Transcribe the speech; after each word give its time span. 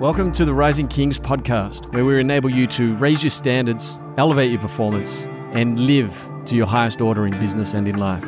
Welcome 0.00 0.32
to 0.32 0.44
the 0.44 0.52
Rising 0.52 0.88
Kings 0.88 1.20
podcast, 1.20 1.92
where 1.94 2.04
we 2.04 2.18
enable 2.18 2.50
you 2.50 2.66
to 2.66 2.96
raise 2.96 3.22
your 3.22 3.30
standards, 3.30 4.00
elevate 4.18 4.50
your 4.50 4.60
performance, 4.60 5.26
and 5.52 5.78
live 5.78 6.28
to 6.46 6.56
your 6.56 6.66
highest 6.66 7.00
order 7.00 7.26
in 7.26 7.38
business 7.38 7.74
and 7.74 7.88
in 7.88 7.96
life. 7.96 8.24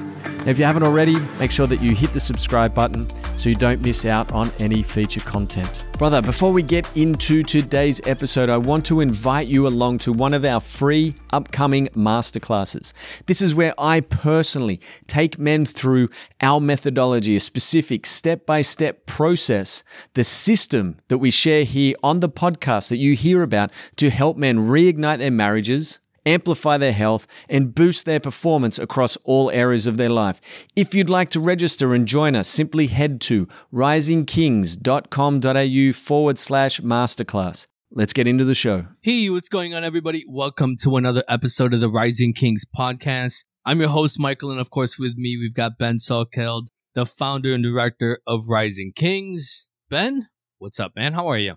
Now, 0.47 0.53
if 0.53 0.59
you 0.61 0.65
haven't 0.65 0.85
already, 0.85 1.17
make 1.41 1.51
sure 1.51 1.67
that 1.67 1.83
you 1.83 1.93
hit 1.93 2.13
the 2.13 2.21
subscribe 2.21 2.73
button 2.73 3.09
so 3.37 3.49
you 3.49 3.57
don't 3.57 3.81
miss 3.83 4.05
out 4.05 4.31
on 4.31 4.53
any 4.61 4.81
feature 4.83 5.21
content. 5.21 5.85
Brother, 5.99 6.23
before 6.23 6.53
we 6.53 6.63
get 6.63 6.89
into 6.96 7.43
today's 7.43 8.00
episode, 8.07 8.49
I 8.49 8.57
want 8.57 8.87
to 8.87 9.00
invite 9.00 9.49
you 9.49 9.67
along 9.67 9.99
to 9.99 10.13
one 10.13 10.35
of 10.35 10.45
our 10.45 10.61
free 10.61 11.14
upcoming 11.31 11.89
masterclasses. 11.96 12.93
This 13.27 13.43
is 13.43 13.57
where 13.57 13.75
I 13.77 14.00
personally 14.00 14.80
take 15.09 15.37
men 15.37 15.64
through 15.64 16.11
our 16.41 16.61
methodology, 16.61 17.35
a 17.35 17.41
specific 17.41 18.07
step 18.07 18.46
by 18.46 18.62
step 18.62 19.05
process, 19.07 19.83
the 20.14 20.23
system 20.23 20.98
that 21.09 21.19
we 21.19 21.33
share 21.33 21.64
here 21.64 21.96
on 22.04 22.21
the 22.21 22.29
podcast 22.29 22.89
that 22.90 22.98
you 22.98 23.17
hear 23.17 23.43
about 23.43 23.73
to 23.96 24.11
help 24.11 24.37
men 24.37 24.59
reignite 24.59 25.18
their 25.18 25.32
marriages 25.32 25.98
amplify 26.26 26.76
their 26.76 26.93
health, 26.93 27.26
and 27.48 27.75
boost 27.75 28.04
their 28.04 28.21
performance 28.21 28.79
across 28.79 29.17
all 29.25 29.50
areas 29.50 29.86
of 29.86 29.96
their 29.96 30.11
life. 30.11 30.39
If 30.75 30.94
you'd 30.94 31.08
like 31.08 31.30
to 31.30 31.40
register 31.40 31.94
and 31.94 32.06
join 32.06 32.34
us, 32.34 32.48
simply 32.48 32.89
head 32.89 33.22
to 33.22 33.48
risingkings.com.au 33.72 35.92
forward 35.92 36.39
slash 36.39 36.81
masterclass. 36.81 37.67
Let's 37.92 38.12
get 38.12 38.27
into 38.27 38.44
the 38.44 38.55
show. 38.55 38.86
Hey, 39.00 39.31
what's 39.31 39.48
going 39.48 39.72
on, 39.72 39.84
everybody? 39.84 40.25
Welcome 40.28 40.77
to 40.83 40.97
another 40.97 41.22
episode 41.28 41.72
of 41.72 41.81
the 41.81 41.89
Rising 41.89 42.34
Kings 42.34 42.64
podcast. 42.77 43.45
I'm 43.64 43.81
your 43.81 43.89
host, 43.89 44.20
Michael, 44.20 44.50
and 44.50 44.61
of 44.61 44.70
course, 44.70 44.98
with 44.98 45.17
me, 45.17 45.39
we've 45.39 45.55
got 45.55 45.78
Ben 45.78 45.97
Salkeld, 45.97 46.67
the 46.95 47.06
founder 47.06 47.55
and 47.55 47.62
director 47.62 48.19
of 48.27 48.48
Rising 48.48 48.92
Kings. 48.95 49.69
Ben, 49.89 50.28
what's 50.58 50.81
up, 50.81 50.97
man? 50.97 51.12
How 51.12 51.28
are 51.28 51.39
you? 51.39 51.55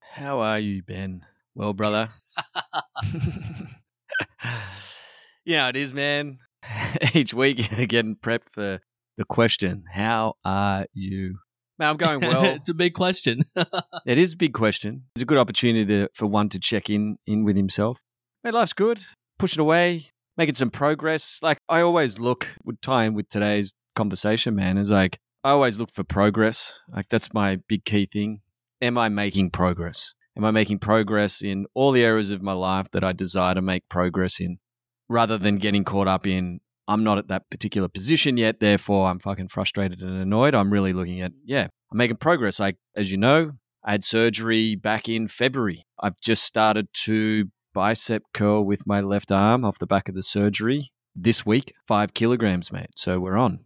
How 0.00 0.40
are 0.40 0.58
you, 0.58 0.82
Ben? 0.82 1.26
Well, 1.54 1.72
brother. 1.72 2.08
yeah, 5.44 5.68
it 5.68 5.76
is, 5.76 5.92
man. 5.92 6.38
Each 7.14 7.34
week, 7.34 7.58
getting 7.88 8.16
prepped 8.16 8.50
for 8.50 8.80
the 9.16 9.24
question, 9.24 9.84
How 9.92 10.34
are 10.44 10.86
you? 10.92 11.38
Man, 11.78 11.90
I'm 11.90 11.96
going 11.96 12.20
well. 12.20 12.44
it's 12.44 12.68
a 12.68 12.74
big 12.74 12.94
question. 12.94 13.42
it 14.06 14.18
is 14.18 14.34
a 14.34 14.36
big 14.36 14.52
question. 14.52 15.04
It's 15.16 15.22
a 15.22 15.26
good 15.26 15.38
opportunity 15.38 15.84
to, 15.86 16.08
for 16.14 16.26
one 16.26 16.48
to 16.50 16.58
check 16.58 16.90
in 16.90 17.16
in 17.26 17.44
with 17.44 17.56
himself. 17.56 18.02
Man, 18.44 18.54
life's 18.54 18.72
good. 18.72 19.00
Pushing 19.38 19.60
away, 19.60 20.06
making 20.36 20.54
some 20.54 20.70
progress. 20.70 21.40
Like 21.42 21.58
I 21.68 21.80
always 21.80 22.18
look, 22.18 22.46
would 22.64 22.80
tie 22.82 23.04
in 23.04 23.14
with 23.14 23.28
today's 23.28 23.74
conversation, 23.96 24.54
man. 24.54 24.78
Is 24.78 24.90
like 24.90 25.18
I 25.44 25.50
always 25.50 25.78
look 25.78 25.90
for 25.90 26.04
progress. 26.04 26.78
Like 26.88 27.08
that's 27.08 27.32
my 27.32 27.56
big 27.68 27.84
key 27.84 28.06
thing. 28.06 28.42
Am 28.80 28.98
I 28.98 29.08
making 29.08 29.50
progress? 29.50 30.14
Am 30.36 30.44
I 30.44 30.50
making 30.50 30.78
progress 30.78 31.42
in 31.42 31.66
all 31.74 31.92
the 31.92 32.04
areas 32.04 32.30
of 32.30 32.42
my 32.42 32.54
life 32.54 32.90
that 32.92 33.04
I 33.04 33.12
desire 33.12 33.54
to 33.54 33.62
make 33.62 33.88
progress 33.88 34.40
in? 34.40 34.58
Rather 35.08 35.36
than 35.36 35.56
getting 35.56 35.84
caught 35.84 36.08
up 36.08 36.26
in, 36.26 36.60
I'm 36.88 37.04
not 37.04 37.18
at 37.18 37.28
that 37.28 37.50
particular 37.50 37.88
position 37.88 38.36
yet, 38.36 38.60
therefore 38.60 39.08
I'm 39.08 39.18
fucking 39.18 39.48
frustrated 39.48 40.00
and 40.00 40.22
annoyed. 40.22 40.54
I'm 40.54 40.72
really 40.72 40.92
looking 40.92 41.20
at, 41.20 41.32
yeah, 41.44 41.68
I'm 41.90 41.98
making 41.98 42.16
progress. 42.16 42.60
I, 42.60 42.74
as 42.96 43.12
you 43.12 43.18
know, 43.18 43.52
I 43.84 43.92
had 43.92 44.04
surgery 44.04 44.74
back 44.74 45.08
in 45.08 45.28
February. 45.28 45.84
I've 46.00 46.18
just 46.20 46.44
started 46.44 46.88
to 47.04 47.50
bicep 47.74 48.22
curl 48.32 48.64
with 48.64 48.86
my 48.86 49.00
left 49.00 49.32
arm 49.32 49.64
off 49.64 49.78
the 49.78 49.86
back 49.86 50.08
of 50.08 50.14
the 50.14 50.22
surgery 50.22 50.92
this 51.14 51.44
week, 51.44 51.72
five 51.86 52.14
kilograms, 52.14 52.72
mate. 52.72 52.90
So 52.96 53.20
we're 53.20 53.36
on. 53.36 53.60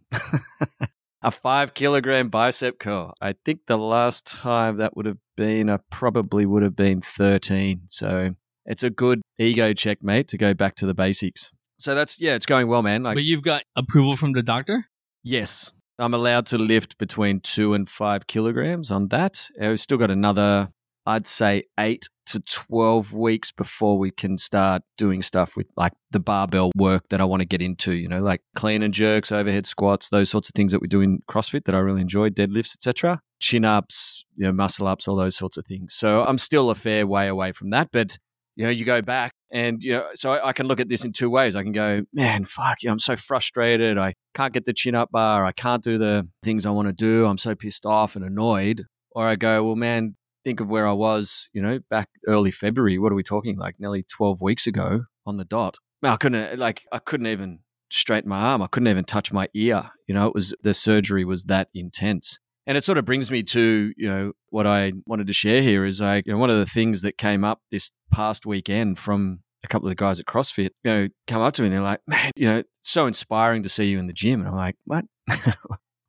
a 1.21 1.31
five 1.31 1.73
kilogram 1.73 2.29
bicep 2.29 2.79
curl. 2.79 3.13
I 3.21 3.35
think 3.45 3.61
the 3.67 3.77
last 3.77 4.25
time 4.25 4.77
that 4.77 4.95
would 4.95 5.05
have 5.05 5.17
been, 5.37 5.69
I 5.69 5.77
probably 5.89 6.45
would 6.45 6.63
have 6.63 6.75
been 6.75 6.99
13. 6.99 7.83
So 7.85 8.35
it's 8.65 8.83
a 8.83 8.89
good 8.89 9.21
ego 9.39 9.71
check, 9.71 10.03
mate, 10.03 10.27
to 10.29 10.37
go 10.37 10.53
back 10.53 10.75
to 10.75 10.85
the 10.85 10.93
basics. 10.93 11.51
So 11.79 11.95
that's, 11.95 12.19
yeah, 12.19 12.35
it's 12.35 12.45
going 12.45 12.67
well, 12.67 12.83
man. 12.83 13.03
Like, 13.03 13.15
but 13.15 13.23
you've 13.23 13.43
got 13.43 13.63
approval 13.77 14.17
from 14.17 14.33
the 14.33 14.43
doctor? 14.43 14.83
Yes. 15.23 15.71
I'm 15.97 16.13
allowed 16.13 16.47
to 16.47 16.57
lift 16.57 16.97
between 16.97 17.39
two 17.39 17.73
and 17.73 17.87
five 17.87 18.27
kilograms 18.27 18.91
on 18.91 19.07
that. 19.07 19.49
Uh, 19.59 19.71
I've 19.71 19.79
still 19.79 19.97
got 19.97 20.11
another 20.11 20.69
I'd 21.07 21.25
say 21.25 21.63
eight 21.79 22.09
to 22.25 22.41
12 22.41 23.13
weeks 23.13 23.49
before 23.49 23.97
we 23.97 24.11
can 24.11 24.37
start 24.37 24.81
doing 24.97 25.21
stuff 25.21 25.55
with 25.55 25.69
like 25.77 25.93
the 26.11 26.19
barbell 26.19 26.69
work 26.75 27.07
that 27.09 27.21
I 27.21 27.23
want 27.23 27.39
to 27.39 27.45
get 27.45 27.61
into, 27.61 27.93
you 27.93 28.09
know, 28.09 28.21
like 28.21 28.41
clean 28.55 28.83
and 28.83 28.93
jerks, 28.93 29.31
overhead 29.31 29.65
squats, 29.65 30.09
those 30.09 30.29
sorts 30.29 30.49
of 30.49 30.53
things 30.53 30.73
that 30.73 30.81
we 30.81 30.89
do 30.89 30.99
in 30.99 31.19
CrossFit 31.29 31.63
that 31.63 31.75
I 31.75 31.79
really 31.79 32.01
enjoy, 32.01 32.29
deadlifts, 32.29 32.75
etc. 32.75 33.21
Chin 33.39 33.65
ups, 33.65 34.25
you 34.35 34.45
know, 34.45 34.53
muscle 34.53 34.87
ups, 34.87 35.07
all 35.07 35.15
those 35.15 35.35
sorts 35.35 35.57
of 35.57 35.65
things. 35.65 35.93
So 35.93 36.23
I'm 36.23 36.37
still 36.37 36.69
a 36.69 36.75
fair 36.75 37.05
way 37.05 37.27
away 37.27 37.51
from 37.51 37.69
that, 37.71 37.89
but 37.91 38.17
you 38.57 38.63
know, 38.63 38.71
you 38.71 38.85
go 38.85 39.03
back 39.03 39.33
and, 39.51 39.83
you 39.83 39.93
know, 39.93 40.07
so 40.15 40.33
I, 40.33 40.49
I 40.49 40.53
can 40.53 40.65
look 40.65 40.79
at 40.79 40.89
this 40.89 41.05
in 41.05 41.13
two 41.13 41.29
ways. 41.29 41.55
I 41.55 41.61
can 41.61 41.71
go, 41.71 42.01
man, 42.11 42.43
fuck, 42.43 42.81
you 42.81 42.89
know, 42.89 42.93
I'm 42.93 42.99
so 42.99 43.15
frustrated. 43.15 43.99
I 43.99 44.15
can't 44.33 44.51
get 44.51 44.65
the 44.65 44.73
chin 44.73 44.95
up 44.95 45.11
bar. 45.11 45.45
I 45.45 45.51
can't 45.51 45.83
do 45.83 45.99
the 45.99 46.27
things 46.43 46.65
I 46.65 46.71
want 46.71 46.87
to 46.87 46.93
do. 46.93 47.27
I'm 47.27 47.37
so 47.37 47.53
pissed 47.53 47.85
off 47.85 48.15
and 48.15 48.25
annoyed. 48.25 48.85
Or 49.11 49.27
I 49.27 49.35
go, 49.35 49.63
well, 49.63 49.75
man, 49.75 50.15
think 50.43 50.59
of 50.59 50.69
where 50.69 50.87
I 50.87 50.93
was, 50.93 51.49
you 51.53 51.61
know, 51.61 51.79
back 51.91 52.09
early 52.27 52.49
February. 52.49 52.97
What 52.97 53.11
are 53.11 53.15
we 53.15 53.23
talking? 53.23 53.57
Like 53.57 53.75
nearly 53.79 54.03
12 54.03 54.41
weeks 54.41 54.65
ago 54.65 55.01
on 55.25 55.37
the 55.37 55.45
dot. 55.45 55.77
Man, 56.01 56.13
I 56.13 56.17
couldn't, 56.17 56.57
like, 56.57 56.83
I 56.91 56.97
couldn't 56.97 57.27
even 57.27 57.59
straighten 57.91 58.29
my 58.29 58.39
arm. 58.39 58.63
I 58.63 58.67
couldn't 58.67 58.87
even 58.87 59.05
touch 59.05 59.31
my 59.31 59.47
ear. 59.53 59.91
You 60.07 60.15
know, 60.15 60.27
it 60.27 60.33
was 60.33 60.55
the 60.63 60.73
surgery 60.73 61.25
was 61.25 61.45
that 61.45 61.69
intense. 61.75 62.39
And 62.67 62.77
it 62.77 62.83
sort 62.83 62.97
of 62.97 63.05
brings 63.05 63.31
me 63.31 63.43
to, 63.43 63.93
you 63.95 64.09
know, 64.09 64.33
what 64.49 64.67
I 64.67 64.91
wanted 65.05 65.27
to 65.27 65.33
share 65.33 65.61
here 65.61 65.85
is 65.85 66.01
like, 66.01 66.27
you 66.27 66.33
know, 66.33 66.37
one 66.37 66.49
of 66.49 66.57
the 66.57 66.65
things 66.65 67.01
that 67.01 67.17
came 67.17 67.45
up 67.45 67.61
this 67.71 67.91
past 68.11 68.45
weekend 68.45 68.99
from 68.99 69.39
a 69.63 69.67
couple 69.69 69.87
of 69.87 69.91
the 69.91 69.95
guys 69.95 70.19
at 70.19 70.25
CrossFit, 70.25 70.71
you 70.83 70.91
know, 70.91 71.07
come 71.27 71.41
up 71.41 71.53
to 71.53 71.61
me 71.61 71.67
and 71.67 71.75
they're 71.75 71.81
like, 71.81 72.01
man, 72.07 72.31
you 72.35 72.47
know, 72.47 72.63
so 72.81 73.07
inspiring 73.07 73.63
to 73.63 73.69
see 73.69 73.85
you 73.85 73.99
in 73.99 74.07
the 74.07 74.13
gym. 74.13 74.41
And 74.41 74.49
I'm 74.49 74.55
like, 74.55 74.75
what? 74.83 75.05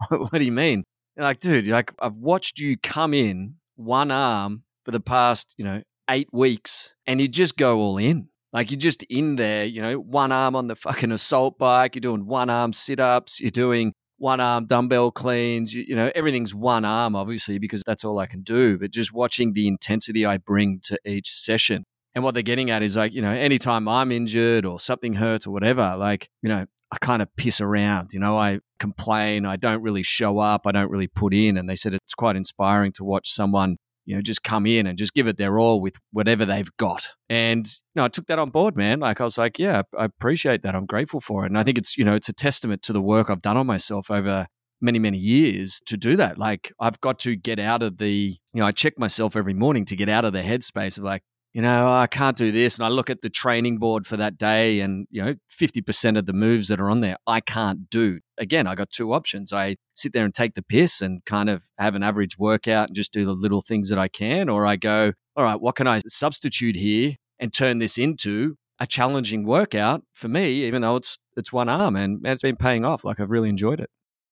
what 0.09 0.33
do 0.33 0.45
you 0.45 0.53
mean? 0.53 0.83
They're 1.17 1.25
like, 1.25 1.39
dude, 1.39 1.69
like 1.69 1.93
I've 2.01 2.17
watched 2.17 2.59
you 2.59 2.77
come 2.77 3.15
in 3.15 3.55
one 3.77 4.11
arm 4.11 4.65
for 4.85 4.91
the 4.91 5.01
past, 5.01 5.55
you 5.59 5.65
know, 5.65 5.81
eight 6.11 6.29
weeks 6.33 6.95
and 7.07 7.21
you 7.21 7.29
just 7.29 7.57
go 7.57 7.79
all 7.79 7.99
in. 7.99 8.29
Like 8.53 8.71
you're 8.71 8.81
just 8.81 9.03
in 9.05 9.37
there, 9.37 9.65
you 9.65 9.81
know, 9.81 9.99
one 9.99 10.33
arm 10.33 10.57
on 10.57 10.67
the 10.67 10.75
fucking 10.75 11.13
assault 11.13 11.59
bike, 11.59 11.95
you're 11.95 12.01
doing 12.01 12.27
one 12.27 12.51
arm 12.51 12.73
sit 12.73 12.99
ups, 12.99 13.41
you're 13.41 13.51
doing 13.51 13.93
one 14.19 14.41
arm 14.41 14.67
dumbbell 14.67 15.11
cleans, 15.11 15.73
you, 15.73 15.85
you, 15.89 15.97
know, 15.97 16.11
everything's 16.15 16.55
one 16.55 16.85
arm, 16.85 17.17
obviously, 17.17 17.59
because 17.59 17.83
that's 17.85 18.05
all 18.05 18.19
I 18.19 18.27
can 18.27 18.43
do. 18.43 18.79
But 18.79 18.91
just 18.91 19.13
watching 19.13 19.53
the 19.53 19.67
intensity 19.67 20.27
I 20.27 20.37
bring 20.37 20.81
to 20.85 20.99
each 21.07 21.31
session. 21.31 21.85
And 22.15 22.25
what 22.25 22.35
they're 22.35 22.43
getting 22.43 22.71
at 22.71 22.83
is 22.83 22.97
like, 22.97 23.15
you 23.15 23.23
know, 23.23 23.31
anytime 23.31 23.87
I'm 23.87 24.11
injured 24.11 24.65
or 24.65 24.81
something 24.81 25.15
hurts 25.15 25.47
or 25.47 25.53
whatever, 25.53 25.95
like, 25.97 26.29
you 26.43 26.49
know, 26.49 26.67
I 26.91 26.97
kind 26.99 27.23
of 27.23 27.29
piss 27.37 27.61
around, 27.61 28.13
you 28.13 28.19
know, 28.19 28.37
I 28.39 28.61
complain, 28.81 29.45
I 29.45 29.57
don't 29.57 29.83
really 29.83 30.03
show 30.03 30.39
up, 30.39 30.67
I 30.67 30.73
don't 30.73 30.91
really 30.91 31.07
put 31.07 31.35
in. 31.35 31.57
And 31.57 31.69
they 31.69 31.77
said 31.77 31.95
it's 31.95 32.15
quite 32.15 32.35
inspiring 32.35 32.93
to 32.93 33.05
watch 33.05 33.31
someone, 33.31 33.77
you 34.09 34.15
know, 34.15 34.23
just 34.23 34.43
come 34.43 34.65
in 34.65 34.87
and 34.87 34.97
just 34.97 35.13
give 35.13 35.27
it 35.27 35.37
their 35.37 35.59
all 35.59 35.83
with 35.83 35.97
whatever 36.13 36.47
they've 36.47 36.75
got. 36.79 37.09
And, 37.29 37.67
you 37.67 38.01
know, 38.01 38.05
I 38.05 38.09
took 38.09 38.27
that 38.29 38.39
on 38.39 38.49
board, 38.49 38.75
man. 38.75 39.01
Like 39.01 39.21
I 39.21 39.25
was 39.25 39.37
like, 39.37 39.59
yeah, 39.59 39.83
I 39.99 40.07
appreciate 40.07 40.63
that. 40.63 40.75
I'm 40.75 40.87
grateful 40.87 41.21
for 41.21 41.45
it. 41.45 41.49
And 41.49 41.59
I 41.59 41.63
think 41.63 41.77
it's, 41.77 41.99
you 41.99 42.07
know, 42.07 42.15
it's 42.15 42.31
a 42.31 42.33
testament 42.33 42.83
to 42.85 42.95
the 42.95 43.03
work 43.03 43.29
I've 43.29 43.43
done 43.43 43.59
on 43.59 43.67
myself 43.67 44.11
over 44.11 44.47
many, 44.81 44.99
many 44.99 45.19
years 45.19 45.83
to 45.85 45.99
do 45.99 46.17
that. 46.17 46.39
Like 46.39 46.73
I've 46.81 46.99
got 47.03 47.19
to 47.19 47.37
get 47.37 47.59
out 47.59 47.83
of 47.83 47.99
the, 47.99 48.39
you 48.55 48.61
know, 48.63 48.65
I 48.65 48.73
check 48.73 48.99
myself 48.99 49.37
every 49.37 49.53
morning 49.53 49.85
to 49.85 49.95
get 49.95 50.09
out 50.09 50.25
of 50.25 50.33
the 50.33 50.43
headspace 50.43 50.97
of 50.97 51.05
like, 51.05 51.23
you 51.53 51.63
know, 51.63 51.93
I 51.93 52.07
can't 52.07 52.37
do 52.37 52.53
this. 52.53 52.77
And 52.77 52.85
I 52.85 52.89
look 52.89 53.11
at 53.11 53.23
the 53.23 53.31
training 53.31 53.79
board 53.79 54.07
for 54.07 54.17
that 54.17 54.39
day 54.39 54.81
and, 54.81 55.07
you 55.11 55.23
know, 55.23 55.35
50% 55.51 56.19
of 56.19 56.27
the 56.27 56.33
moves 56.33 56.69
that 56.69 56.81
are 56.81 56.91
on 56.91 57.01
there, 57.01 57.17
I 57.27 57.41
can't 57.41 57.89
do. 57.91 58.21
Again, 58.37 58.67
I 58.67 58.75
got 58.75 58.91
two 58.91 59.13
options. 59.13 59.53
I 59.53 59.77
sit 59.95 60.13
there 60.13 60.25
and 60.25 60.35
take 60.35 60.55
the 60.55 60.63
piss 60.63 61.01
and 61.01 61.25
kind 61.25 61.49
of 61.49 61.65
have 61.79 61.95
an 61.95 62.03
average 62.03 62.39
workout 62.39 62.89
and 62.89 62.97
just 62.97 63.13
do 63.13 63.25
the 63.25 63.33
little 63.33 63.63
things 63.63 63.89
that 63.89 63.99
I 63.99 64.09
can. 64.09 64.49
Or 64.49 64.67
I 64.67 64.77
go, 64.77 65.13
all 65.37 65.45
right, 65.45 65.61
what 65.61 65.75
can 65.75 65.87
I 65.87 66.03
substitute 66.07 66.77
here 66.77 67.17
and 67.39 67.53
turn 67.53 67.79
this 67.79 67.99
into 67.99 68.57
a 68.79 68.87
challenging 68.87 69.45
workout 69.45 70.03
for 70.13 70.29
me, 70.29 70.65
even 70.65 70.83
though 70.83 70.97
it's, 70.97 71.19
it's 71.37 71.53
one 71.53 71.69
arm 71.69 71.97
and 71.97 72.21
man, 72.21 72.35
it's 72.35 72.43
been 72.43 72.57
paying 72.57 72.85
off. 72.85 73.05
Like 73.05 73.19
I've 73.19 73.31
really 73.31 73.49
enjoyed 73.49 73.81
it. 73.81 73.91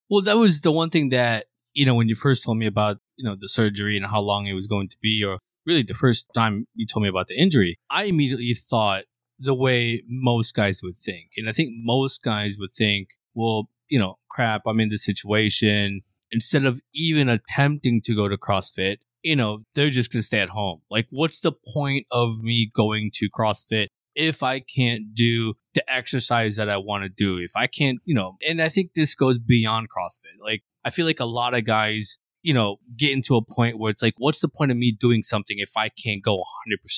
Well, 0.08 0.22
that 0.22 0.36
was 0.36 0.60
the 0.60 0.70
one 0.70 0.90
thing 0.90 1.08
that, 1.08 1.46
you 1.74 1.84
know, 1.84 1.94
when 1.94 2.08
you 2.08 2.14
first 2.14 2.44
told 2.44 2.58
me 2.58 2.66
about, 2.66 2.98
you 3.16 3.24
know, 3.24 3.36
the 3.38 3.48
surgery 3.48 3.96
and 3.96 4.06
how 4.06 4.20
long 4.20 4.46
it 4.46 4.52
was 4.52 4.66
going 4.66 4.88
to 4.88 4.96
be 5.00 5.24
or 5.24 5.38
really 5.66 5.82
the 5.82 5.94
first 5.94 6.26
time 6.34 6.66
you 6.74 6.86
told 6.86 7.02
me 7.02 7.08
about 7.08 7.26
the 7.26 7.38
injury, 7.38 7.78
I 7.90 8.04
immediately 8.04 8.54
thought 8.54 9.04
the 9.38 9.54
way 9.54 10.02
most 10.06 10.54
guys 10.54 10.80
would 10.82 10.96
think. 10.96 11.30
And 11.36 11.48
I 11.48 11.52
think 11.52 11.72
most 11.74 12.22
guys 12.22 12.56
would 12.58 12.72
think, 12.72 13.08
well, 13.34 13.68
you 13.88 13.98
know, 13.98 14.16
crap, 14.30 14.62
I'm 14.66 14.80
in 14.80 14.88
this 14.88 15.04
situation. 15.04 16.02
Instead 16.32 16.64
of 16.64 16.80
even 16.94 17.28
attempting 17.28 18.00
to 18.02 18.14
go 18.14 18.28
to 18.28 18.36
CrossFit, 18.36 18.96
you 19.22 19.36
know, 19.36 19.64
they're 19.74 19.90
just 19.90 20.12
going 20.12 20.20
to 20.20 20.26
stay 20.26 20.40
at 20.40 20.50
home. 20.50 20.80
Like, 20.90 21.06
what's 21.10 21.40
the 21.40 21.52
point 21.52 22.06
of 22.10 22.40
me 22.40 22.70
going 22.74 23.10
to 23.14 23.28
CrossFit 23.30 23.88
if 24.14 24.42
I 24.42 24.60
can't 24.60 25.14
do 25.14 25.54
the 25.74 25.84
exercise 25.92 26.56
that 26.56 26.70
I 26.70 26.78
want 26.78 27.04
to 27.04 27.08
do? 27.08 27.38
If 27.38 27.52
I 27.56 27.66
can't, 27.66 27.98
you 28.04 28.14
know, 28.14 28.36
and 28.46 28.62
I 28.62 28.68
think 28.68 28.94
this 28.94 29.14
goes 29.14 29.38
beyond 29.38 29.88
CrossFit. 29.90 30.42
Like, 30.42 30.62
I 30.84 30.90
feel 30.90 31.06
like 31.06 31.20
a 31.20 31.26
lot 31.26 31.54
of 31.54 31.64
guys 31.64 32.18
you 32.46 32.54
know, 32.54 32.76
getting 32.96 33.22
to 33.22 33.34
a 33.34 33.42
point 33.42 33.76
where 33.76 33.90
it's 33.90 34.02
like, 34.02 34.14
what's 34.18 34.40
the 34.40 34.48
point 34.48 34.70
of 34.70 34.76
me 34.76 34.92
doing 34.92 35.20
something 35.20 35.58
if 35.58 35.72
I 35.76 35.88
can't 35.88 36.22
go 36.22 36.44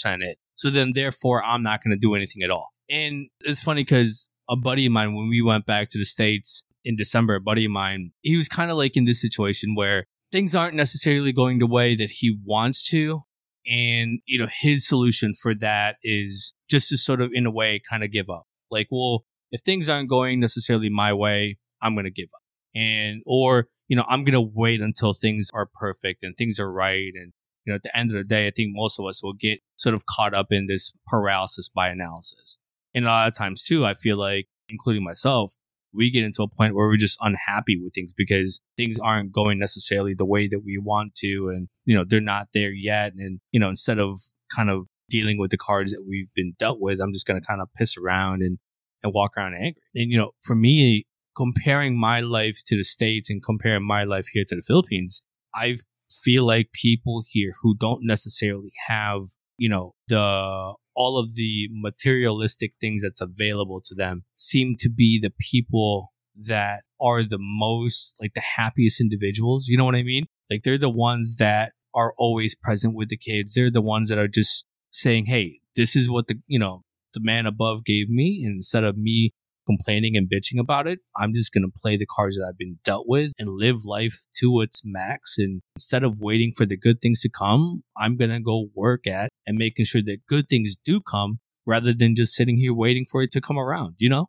100% 0.05 0.23
it? 0.23 0.37
So 0.55 0.69
then, 0.69 0.93
therefore, 0.95 1.43
I'm 1.43 1.63
not 1.63 1.83
going 1.83 1.97
to 1.97 1.99
do 1.99 2.15
anything 2.15 2.43
at 2.43 2.51
all. 2.51 2.69
And 2.91 3.31
it's 3.41 3.63
funny 3.63 3.81
because 3.81 4.29
a 4.51 4.57
buddy 4.57 4.85
of 4.85 4.93
mine, 4.93 5.15
when 5.15 5.31
we 5.31 5.41
went 5.41 5.65
back 5.65 5.89
to 5.89 5.99
the 5.99 6.05
States 6.05 6.65
in 6.85 6.97
December, 6.97 7.37
a 7.37 7.41
buddy 7.41 7.65
of 7.65 7.71
mine, 7.71 8.11
he 8.21 8.37
was 8.37 8.47
kind 8.47 8.71
of 8.71 8.77
like 8.77 8.95
in 8.95 9.07
this 9.07 9.23
situation 9.23 9.75
where 9.75 10.05
things 10.31 10.55
aren't 10.55 10.75
necessarily 10.75 11.33
going 11.33 11.61
the 11.61 11.67
way 11.67 11.95
that 11.95 12.11
he 12.11 12.39
wants 12.45 12.87
to. 12.91 13.23
And, 13.67 14.21
you 14.27 14.39
know, 14.39 14.49
his 14.61 14.87
solution 14.87 15.33
for 15.33 15.55
that 15.55 15.97
is 16.03 16.53
just 16.69 16.91
to 16.91 16.99
sort 16.99 17.23
of, 17.23 17.31
in 17.33 17.47
a 17.47 17.51
way, 17.51 17.81
kind 17.89 18.05
of 18.05 18.13
give 18.13 18.29
up. 18.29 18.45
Like, 18.71 18.89
well, 18.91 19.25
if 19.51 19.63
things 19.63 19.89
aren't 19.89 20.11
going 20.11 20.41
necessarily 20.41 20.91
my 20.91 21.15
way, 21.15 21.57
I'm 21.81 21.95
going 21.95 22.05
to 22.05 22.11
give 22.11 22.29
up. 22.35 22.43
And, 22.75 23.23
or, 23.25 23.69
you 23.89 23.97
know, 23.97 24.05
I'm 24.09 24.25
going 24.25 24.35
to 24.35 24.41
wait 24.41 24.81
until 24.81 25.13
things 25.13 25.51
are 25.53 25.69
perfect 25.73 26.23
and 26.23 26.37
things 26.37 26.61
are 26.61 26.71
right. 26.71 27.13
And, 27.15 27.33
you 27.65 27.73
know, 27.73 27.75
at 27.75 27.83
the 27.83 27.97
end 27.97 28.11
of 28.11 28.17
the 28.17 28.25
day, 28.25 28.47
I 28.47 28.51
think 28.55 28.71
most 28.73 28.99
of 28.99 29.07
us 29.07 29.23
will 29.23 29.33
get 29.33 29.61
sort 29.77 29.95
of 29.95 30.07
caught 30.07 30.35
up 30.35 30.53
in 30.53 30.67
this 30.67 30.93
paralysis 31.07 31.69
by 31.69 31.89
analysis. 31.89 32.59
And 32.95 33.05
a 33.05 33.09
lot 33.09 33.29
of 33.29 33.35
times 33.35 33.63
too, 33.63 33.85
I 33.85 33.95
feel 33.95 34.17
like, 34.17 34.47
including 34.69 35.03
myself, 35.03 35.57
we 35.95 36.11
get 36.11 36.25
into 36.25 36.43
a 36.43 36.49
point 36.49 36.75
where 36.75 36.87
we're 36.87 36.97
just 36.97 37.19
unhappy 37.23 37.81
with 37.83 37.95
things 37.95 38.13
because 38.13 38.61
things 38.77 39.01
aren't 39.01 39.33
going 39.33 39.59
necessarily 39.59 40.15
the 40.15 40.27
way 40.27 40.47
that 40.47 40.61
we 40.65 40.77
want 40.79 41.15
to. 41.17 41.49
And, 41.49 41.69
you 41.87 41.97
know, 41.97 42.05
they're 42.07 42.21
not 42.21 42.49
there 42.53 42.71
yet. 42.71 43.15
And, 43.17 43.41
you 43.53 43.59
know, 43.59 43.71
instead 43.71 43.99
of 43.99 44.19
kind 44.55 44.69
of 44.69 44.87
dealing 45.09 45.39
with 45.39 45.51
the 45.51 45.57
cards 45.57 45.93
that 45.93 46.05
we've 46.07 46.33
been 46.35 46.55
dealt 46.59 46.79
with, 46.81 47.01
I'm 47.01 47.13
just 47.13 47.27
going 47.27 47.41
to 47.41 47.47
kind 47.47 47.63
of 47.63 47.69
piss 47.75 47.97
around 47.97 48.43
and, 48.43 48.59
and 49.03 49.15
walk 49.15 49.39
around 49.39 49.55
angry. 49.55 49.81
And, 49.95 50.11
you 50.11 50.19
know, 50.19 50.33
for 50.43 50.55
me, 50.55 51.07
comparing 51.39 51.97
my 51.97 52.21
life 52.21 52.63
to 52.67 52.77
the 52.77 52.83
States 52.83 53.31
and 53.31 53.43
comparing 53.43 53.87
my 53.87 54.03
life 54.03 54.27
here 54.33 54.45
to 54.49 54.57
the 54.57 54.63
Philippines, 54.67 55.23
I 55.55 55.77
feel 56.11 56.45
like 56.45 56.73
people 56.73 57.23
here 57.31 57.53
who 57.63 57.77
don't 57.77 58.01
necessarily 58.03 58.73
have, 58.89 59.23
you 59.57 59.69
know, 59.69 59.95
the 60.09 60.75
all 60.97 61.17
of 61.17 61.37
the 61.37 61.69
materialistic 61.71 62.73
things 62.81 63.03
that's 63.03 63.21
available 63.21 63.81
to 63.85 63.95
them 63.95 64.25
seem 64.35 64.75
to 64.81 64.91
be 64.91 65.21
the 65.23 65.33
people 65.39 66.13
that 66.35 66.83
are 67.01 67.23
the 67.23 67.39
most 67.41 68.17
like 68.21 68.35
the 68.35 68.41
happiest 68.41 69.01
individuals. 69.01 69.69
You 69.69 69.79
know 69.79 69.85
what 69.85 69.95
I 69.95 70.03
mean? 70.03 70.27
Like 70.51 70.65
they're 70.65 70.77
the 70.77 70.91
ones 70.91 71.37
that 71.37 71.73
are 71.95 72.15
always 72.19 72.57
present 72.57 72.97
with 72.97 73.11
the 73.11 73.17
kids. 73.17 73.55
They're 73.55 73.71
the 73.71 73.81
ones 73.81 74.09
that 74.09 74.19
are 74.19 74.29
just 74.29 74.65
saying, 74.91 75.27
Hey, 75.27 75.61
this 75.77 75.95
is 75.95 76.11
what 76.11 76.27
the, 76.27 76.41
you 76.49 76.59
know, 76.59 76.83
the 77.15 77.21
man 77.21 77.47
above 77.47 77.85
gave 77.85 78.09
me. 78.09 78.43
Instead 78.45 78.83
of 78.83 78.97
me 78.97 79.33
complaining 79.69 80.17
and 80.17 80.29
bitching 80.29 80.59
about 80.59 80.87
it. 80.87 81.01
I'm 81.17 81.35
just 81.35 81.53
going 81.53 81.63
to 81.63 81.81
play 81.81 81.97
the 81.97 82.07
cards 82.07 82.37
that 82.37 82.47
I've 82.49 82.57
been 82.57 82.79
dealt 82.83 83.07
with 83.07 83.33
and 83.39 83.49
live 83.51 83.85
life 83.85 84.27
to 84.41 84.61
its 84.63 84.83
max. 84.85 85.37
And 85.37 85.61
instead 85.77 86.05
of 86.05 86.21
waiting 86.21 86.53
for 86.57 86.65
the 86.65 86.77
good 86.77 87.03
things 87.03 87.21
to 87.21 87.29
come, 87.29 87.83
I'm 87.97 88.17
going 88.17 88.31
to 88.31 88.41
go 88.41 88.69
work 88.75 89.07
at 89.07 89.29
and 89.47 89.59
making 89.59 89.85
sure 89.85 90.03
that 90.03 90.27
good 90.27 90.49
things 90.49 90.77
do 90.83 91.01
come 91.01 91.41
rather 91.67 91.93
than 91.93 92.17
just 92.17 92.35
sitting 92.35 92.57
here 92.57 92.73
waiting 92.73 93.05
for 93.05 93.23
it 93.23 93.31
to 93.33 93.41
come 93.41 93.59
around, 93.59 93.97
you 93.99 94.09
know? 94.09 94.27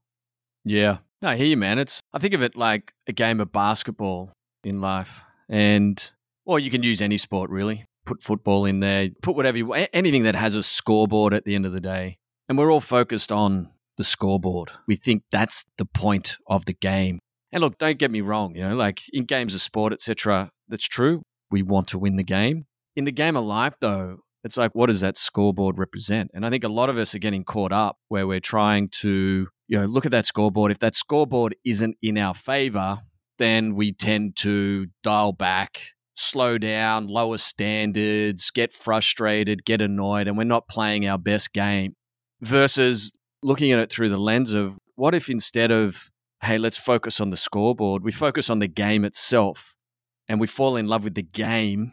Yeah. 0.65 0.97
I 1.23 1.37
hear 1.37 1.47
you, 1.47 1.57
man. 1.57 1.79
It's, 1.79 2.01
I 2.13 2.19
think 2.19 2.33
of 2.33 2.41
it 2.41 2.55
like 2.55 2.93
a 3.07 3.13
game 3.13 3.39
of 3.39 3.51
basketball 3.51 4.33
in 4.63 4.81
life. 4.81 5.23
And, 5.47 6.11
or 6.45 6.59
you 6.59 6.69
can 6.69 6.83
use 6.83 7.01
any 7.01 7.17
sport 7.17 7.49
really. 7.49 7.85
Put 8.05 8.23
football 8.23 8.65
in 8.65 8.79
there, 8.79 9.09
put 9.21 9.35
whatever 9.35 9.57
you, 9.57 9.73
anything 9.73 10.23
that 10.23 10.35
has 10.35 10.55
a 10.55 10.63
scoreboard 10.63 11.33
at 11.33 11.45
the 11.45 11.55
end 11.55 11.65
of 11.65 11.73
the 11.73 11.81
day. 11.81 12.17
And 12.47 12.57
we're 12.57 12.71
all 12.71 12.81
focused 12.81 13.31
on 13.31 13.69
the 13.99 14.03
scoreboard. 14.05 14.71
We 14.87 14.95
think 14.95 15.23
that's 15.29 15.65
the 15.77 15.85
point 15.85 16.37
of 16.47 16.63
the 16.65 16.73
game. 16.73 17.19
And 17.51 17.61
look, 17.61 17.77
don't 17.77 17.99
get 17.99 18.11
me 18.11 18.21
wrong, 18.21 18.55
you 18.55 18.61
know, 18.61 18.75
like 18.75 19.01
in 19.11 19.25
games 19.25 19.53
of 19.53 19.61
sport, 19.61 19.91
etc., 19.91 20.51
that's 20.69 20.87
true. 20.87 21.23
We 21.51 21.63
want 21.63 21.89
to 21.89 21.99
win 21.99 22.15
the 22.15 22.23
game. 22.23 22.65
In 22.95 23.03
the 23.03 23.11
game 23.11 23.35
of 23.35 23.43
life, 23.43 23.75
though, 23.81 24.19
it's 24.45 24.55
like, 24.55 24.71
what 24.73 24.85
does 24.85 25.01
that 25.01 25.17
scoreboard 25.17 25.77
represent? 25.77 26.31
And 26.33 26.45
I 26.45 26.49
think 26.49 26.63
a 26.63 26.69
lot 26.69 26.89
of 26.89 26.97
us 26.97 27.13
are 27.13 27.19
getting 27.19 27.43
caught 27.43 27.73
up 27.73 27.97
where 28.07 28.25
we're 28.25 28.39
trying 28.39 28.87
to, 29.01 29.47
you 29.67 29.79
know, 29.79 29.85
look 29.85 30.05
at 30.05 30.11
that 30.11 30.25
scoreboard. 30.25 30.71
If 30.71 30.79
that 30.79 30.95
scoreboard 30.95 31.55
isn't 31.65 31.97
in 32.01 32.17
our 32.17 32.33
favor, 32.33 32.99
then 33.37 33.75
we 33.75 33.91
tend 33.91 34.37
to 34.37 34.87
dial 35.03 35.33
back, 35.33 35.81
slow 36.15 36.57
down, 36.57 37.07
lower 37.07 37.37
standards, 37.37 38.49
get 38.49 38.71
frustrated, 38.71 39.65
get 39.65 39.81
annoyed, 39.81 40.29
and 40.29 40.37
we're 40.37 40.45
not 40.45 40.69
playing 40.69 41.05
our 41.05 41.17
best 41.17 41.51
game. 41.51 41.95
Versus 42.41 43.11
looking 43.41 43.71
at 43.71 43.79
it 43.79 43.91
through 43.91 44.09
the 44.09 44.17
lens 44.17 44.53
of 44.53 44.77
what 44.95 45.15
if 45.15 45.29
instead 45.29 45.71
of, 45.71 46.09
hey, 46.43 46.57
let's 46.57 46.77
focus 46.77 47.19
on 47.19 47.29
the 47.29 47.37
scoreboard, 47.37 48.03
we 48.03 48.11
focus 48.11 48.49
on 48.49 48.59
the 48.59 48.67
game 48.67 49.05
itself 49.05 49.75
and 50.27 50.39
we 50.39 50.47
fall 50.47 50.75
in 50.75 50.87
love 50.87 51.03
with 51.03 51.15
the 51.15 51.23
game, 51.23 51.91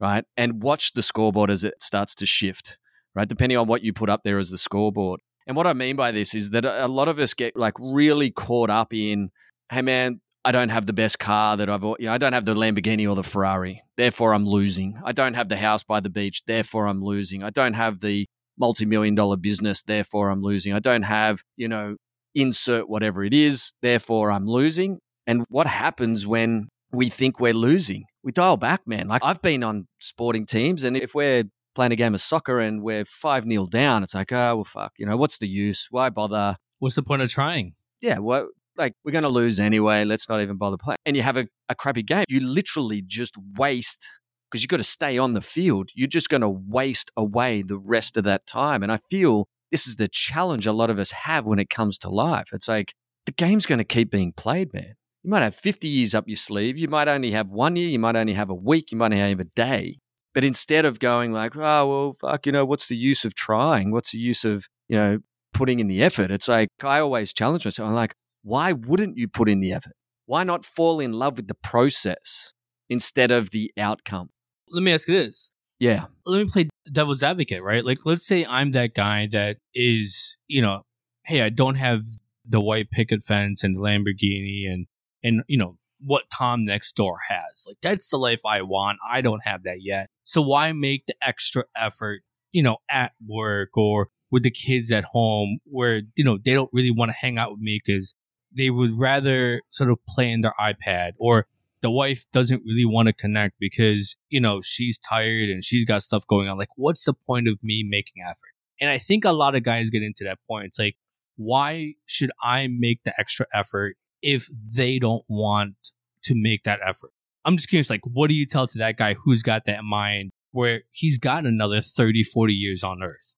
right? 0.00 0.24
And 0.36 0.62
watch 0.62 0.92
the 0.92 1.02
scoreboard 1.02 1.50
as 1.50 1.64
it 1.64 1.74
starts 1.80 2.14
to 2.16 2.26
shift, 2.26 2.78
right? 3.14 3.28
Depending 3.28 3.58
on 3.58 3.66
what 3.66 3.82
you 3.82 3.92
put 3.92 4.10
up 4.10 4.22
there 4.24 4.38
as 4.38 4.50
the 4.50 4.58
scoreboard. 4.58 5.20
And 5.46 5.56
what 5.56 5.66
I 5.66 5.74
mean 5.74 5.96
by 5.96 6.10
this 6.10 6.34
is 6.34 6.50
that 6.50 6.64
a 6.64 6.88
lot 6.88 7.08
of 7.08 7.18
us 7.18 7.34
get 7.34 7.56
like 7.56 7.74
really 7.78 8.30
caught 8.30 8.70
up 8.70 8.94
in, 8.94 9.30
hey, 9.70 9.82
man, 9.82 10.20
I 10.44 10.52
don't 10.52 10.70
have 10.70 10.86
the 10.86 10.92
best 10.92 11.18
car 11.18 11.56
that 11.56 11.68
I've, 11.70 11.82
you 11.82 11.96
know, 12.00 12.12
I 12.12 12.18
don't 12.18 12.32
have 12.32 12.44
the 12.44 12.54
Lamborghini 12.54 13.08
or 13.08 13.14
the 13.14 13.22
Ferrari. 13.22 13.82
Therefore, 13.96 14.34
I'm 14.34 14.46
losing. 14.46 14.98
I 15.04 15.12
don't 15.12 15.34
have 15.34 15.48
the 15.48 15.56
house 15.56 15.82
by 15.82 16.00
the 16.00 16.10
beach. 16.10 16.42
Therefore, 16.46 16.86
I'm 16.86 17.02
losing. 17.02 17.42
I 17.42 17.50
don't 17.50 17.74
have 17.74 18.00
the 18.00 18.26
multi-million 18.58 19.14
dollar 19.14 19.36
business, 19.36 19.82
therefore 19.82 20.30
I'm 20.30 20.42
losing. 20.42 20.72
I 20.72 20.78
don't 20.78 21.02
have, 21.02 21.42
you 21.56 21.68
know, 21.68 21.96
insert 22.34 22.88
whatever 22.88 23.24
it 23.24 23.34
is, 23.34 23.72
therefore 23.82 24.30
I'm 24.30 24.46
losing. 24.46 24.98
And 25.26 25.44
what 25.48 25.66
happens 25.66 26.26
when 26.26 26.68
we 26.92 27.08
think 27.08 27.40
we're 27.40 27.54
losing? 27.54 28.04
We 28.22 28.32
dial 28.32 28.56
back, 28.56 28.82
man. 28.86 29.08
Like 29.08 29.24
I've 29.24 29.42
been 29.42 29.62
on 29.62 29.86
sporting 30.00 30.46
teams, 30.46 30.84
and 30.84 30.96
if 30.96 31.14
we're 31.14 31.44
playing 31.74 31.92
a 31.92 31.96
game 31.96 32.14
of 32.14 32.20
soccer 32.20 32.60
and 32.60 32.82
we're 32.82 33.04
5 33.04 33.46
nil 33.46 33.66
down, 33.66 34.02
it's 34.02 34.14
like, 34.14 34.32
oh, 34.32 34.56
well, 34.56 34.64
fuck, 34.64 34.92
you 34.98 35.06
know, 35.06 35.16
what's 35.16 35.38
the 35.38 35.48
use? 35.48 35.88
Why 35.90 36.10
bother? 36.10 36.56
What's 36.78 36.94
the 36.94 37.02
point 37.02 37.22
of 37.22 37.30
trying? 37.30 37.74
Yeah, 38.00 38.18
well, 38.18 38.48
like 38.76 38.94
we're 39.04 39.12
going 39.12 39.22
to 39.22 39.28
lose 39.28 39.60
anyway. 39.60 40.04
Let's 40.04 40.28
not 40.28 40.40
even 40.40 40.56
bother 40.56 40.76
playing. 40.76 40.98
And 41.06 41.16
you 41.16 41.22
have 41.22 41.36
a, 41.36 41.46
a 41.68 41.74
crappy 41.74 42.02
game. 42.02 42.24
You 42.28 42.40
literally 42.40 43.02
just 43.02 43.34
waste 43.56 44.06
because 44.54 44.62
you've 44.62 44.70
got 44.70 44.76
to 44.76 44.84
stay 44.84 45.18
on 45.18 45.34
the 45.34 45.40
field. 45.40 45.90
You're 45.96 46.06
just 46.06 46.28
going 46.28 46.42
to 46.42 46.48
waste 46.48 47.10
away 47.16 47.62
the 47.62 47.76
rest 47.76 48.16
of 48.16 48.22
that 48.22 48.46
time. 48.46 48.84
And 48.84 48.92
I 48.92 48.98
feel 48.98 49.48
this 49.72 49.88
is 49.88 49.96
the 49.96 50.06
challenge 50.06 50.64
a 50.64 50.72
lot 50.72 50.90
of 50.90 50.98
us 51.00 51.10
have 51.10 51.44
when 51.44 51.58
it 51.58 51.68
comes 51.68 51.98
to 51.98 52.08
life. 52.08 52.50
It's 52.52 52.68
like 52.68 52.94
the 53.26 53.32
game's 53.32 53.66
going 53.66 53.80
to 53.80 53.84
keep 53.84 54.12
being 54.12 54.32
played, 54.32 54.72
man. 54.72 54.94
You 55.24 55.30
might 55.30 55.42
have 55.42 55.56
50 55.56 55.88
years 55.88 56.14
up 56.14 56.28
your 56.28 56.36
sleeve. 56.36 56.78
You 56.78 56.86
might 56.86 57.08
only 57.08 57.32
have 57.32 57.48
one 57.48 57.74
year. 57.74 57.88
You 57.88 57.98
might 57.98 58.14
only 58.14 58.34
have 58.34 58.48
a 58.48 58.54
week. 58.54 58.92
You 58.92 58.98
might 58.98 59.06
only 59.06 59.18
have 59.18 59.40
a 59.40 59.44
day. 59.44 59.98
But 60.34 60.44
instead 60.44 60.84
of 60.84 61.00
going 61.00 61.32
like, 61.32 61.56
oh, 61.56 61.88
well, 61.88 62.12
fuck, 62.12 62.46
you 62.46 62.52
know, 62.52 62.64
what's 62.64 62.86
the 62.86 62.96
use 62.96 63.24
of 63.24 63.34
trying? 63.34 63.90
What's 63.90 64.12
the 64.12 64.18
use 64.18 64.44
of, 64.44 64.68
you 64.86 64.96
know, 64.96 65.18
putting 65.52 65.80
in 65.80 65.88
the 65.88 66.00
effort? 66.04 66.30
It's 66.30 66.46
like, 66.46 66.68
I 66.80 67.00
always 67.00 67.32
challenge 67.32 67.64
myself. 67.64 67.88
I'm 67.88 67.96
like, 67.96 68.14
why 68.44 68.70
wouldn't 68.70 69.18
you 69.18 69.26
put 69.26 69.48
in 69.48 69.58
the 69.58 69.72
effort? 69.72 69.94
Why 70.26 70.44
not 70.44 70.64
fall 70.64 71.00
in 71.00 71.12
love 71.12 71.38
with 71.38 71.48
the 71.48 71.56
process 71.56 72.52
instead 72.88 73.32
of 73.32 73.50
the 73.50 73.72
outcome? 73.76 74.28
Let 74.74 74.82
me 74.82 74.92
ask 74.92 75.08
you 75.08 75.14
this. 75.14 75.52
Yeah. 75.78 76.06
Let 76.26 76.44
me 76.44 76.50
play 76.50 76.68
devil's 76.92 77.22
advocate, 77.22 77.62
right? 77.62 77.84
Like, 77.84 77.98
let's 78.04 78.26
say 78.26 78.44
I'm 78.44 78.72
that 78.72 78.94
guy 78.94 79.28
that 79.32 79.58
is, 79.74 80.36
you 80.46 80.62
know, 80.62 80.82
hey, 81.24 81.42
I 81.42 81.48
don't 81.48 81.76
have 81.76 82.02
the 82.46 82.60
white 82.60 82.90
picket 82.90 83.22
fence 83.22 83.64
and 83.64 83.78
Lamborghini 83.78 84.70
and, 84.70 84.86
and, 85.22 85.42
you 85.48 85.56
know, 85.56 85.78
what 86.00 86.24
Tom 86.34 86.64
next 86.64 86.96
door 86.96 87.18
has. 87.28 87.64
Like, 87.66 87.76
that's 87.82 88.10
the 88.10 88.18
life 88.18 88.42
I 88.46 88.62
want. 88.62 88.98
I 89.08 89.20
don't 89.20 89.42
have 89.44 89.62
that 89.62 89.78
yet. 89.80 90.08
So 90.22 90.42
why 90.42 90.72
make 90.72 91.06
the 91.06 91.14
extra 91.22 91.64
effort, 91.76 92.22
you 92.52 92.62
know, 92.62 92.76
at 92.90 93.12
work 93.26 93.76
or 93.76 94.08
with 94.30 94.42
the 94.42 94.50
kids 94.50 94.92
at 94.92 95.04
home 95.04 95.58
where, 95.64 96.02
you 96.16 96.24
know, 96.24 96.38
they 96.44 96.52
don't 96.52 96.70
really 96.72 96.90
want 96.90 97.10
to 97.10 97.16
hang 97.16 97.38
out 97.38 97.52
with 97.52 97.60
me 97.60 97.80
because 97.84 98.14
they 98.56 98.70
would 98.70 98.98
rather 98.98 99.62
sort 99.68 99.90
of 99.90 99.98
play 100.08 100.30
in 100.30 100.40
their 100.40 100.54
iPad 100.60 101.12
or 101.18 101.46
the 101.84 101.90
wife 101.90 102.24
doesn't 102.32 102.62
really 102.64 102.86
want 102.86 103.08
to 103.08 103.12
connect 103.12 103.56
because, 103.60 104.16
you 104.30 104.40
know, 104.40 104.62
she's 104.62 104.98
tired 104.98 105.50
and 105.50 105.62
she's 105.62 105.84
got 105.84 106.02
stuff 106.02 106.26
going 106.26 106.48
on. 106.48 106.56
Like, 106.56 106.70
what's 106.76 107.04
the 107.04 107.12
point 107.12 107.46
of 107.46 107.58
me 107.62 107.84
making 107.86 108.22
effort? 108.26 108.54
And 108.80 108.88
I 108.88 108.96
think 108.96 109.26
a 109.26 109.32
lot 109.32 109.54
of 109.54 109.64
guys 109.64 109.90
get 109.90 110.02
into 110.02 110.24
that 110.24 110.38
point. 110.48 110.64
It's 110.64 110.78
like, 110.78 110.96
why 111.36 111.92
should 112.06 112.30
I 112.42 112.68
make 112.70 113.00
the 113.04 113.12
extra 113.18 113.44
effort 113.52 113.96
if 114.22 114.48
they 114.74 114.98
don't 114.98 115.24
want 115.28 115.74
to 116.22 116.34
make 116.34 116.62
that 116.62 116.80
effort? 116.82 117.10
I'm 117.44 117.58
just 117.58 117.68
curious, 117.68 117.90
like, 117.90 118.00
what 118.04 118.28
do 118.28 118.34
you 118.34 118.46
tell 118.46 118.66
to 118.66 118.78
that 118.78 118.96
guy 118.96 119.12
who's 119.12 119.42
got 119.42 119.66
that 119.66 119.84
mind 119.84 120.30
where 120.52 120.84
he's 120.90 121.18
got 121.18 121.44
another 121.44 121.82
30, 121.82 122.22
40 122.22 122.54
years 122.54 122.82
on 122.82 123.02
earth? 123.02 123.34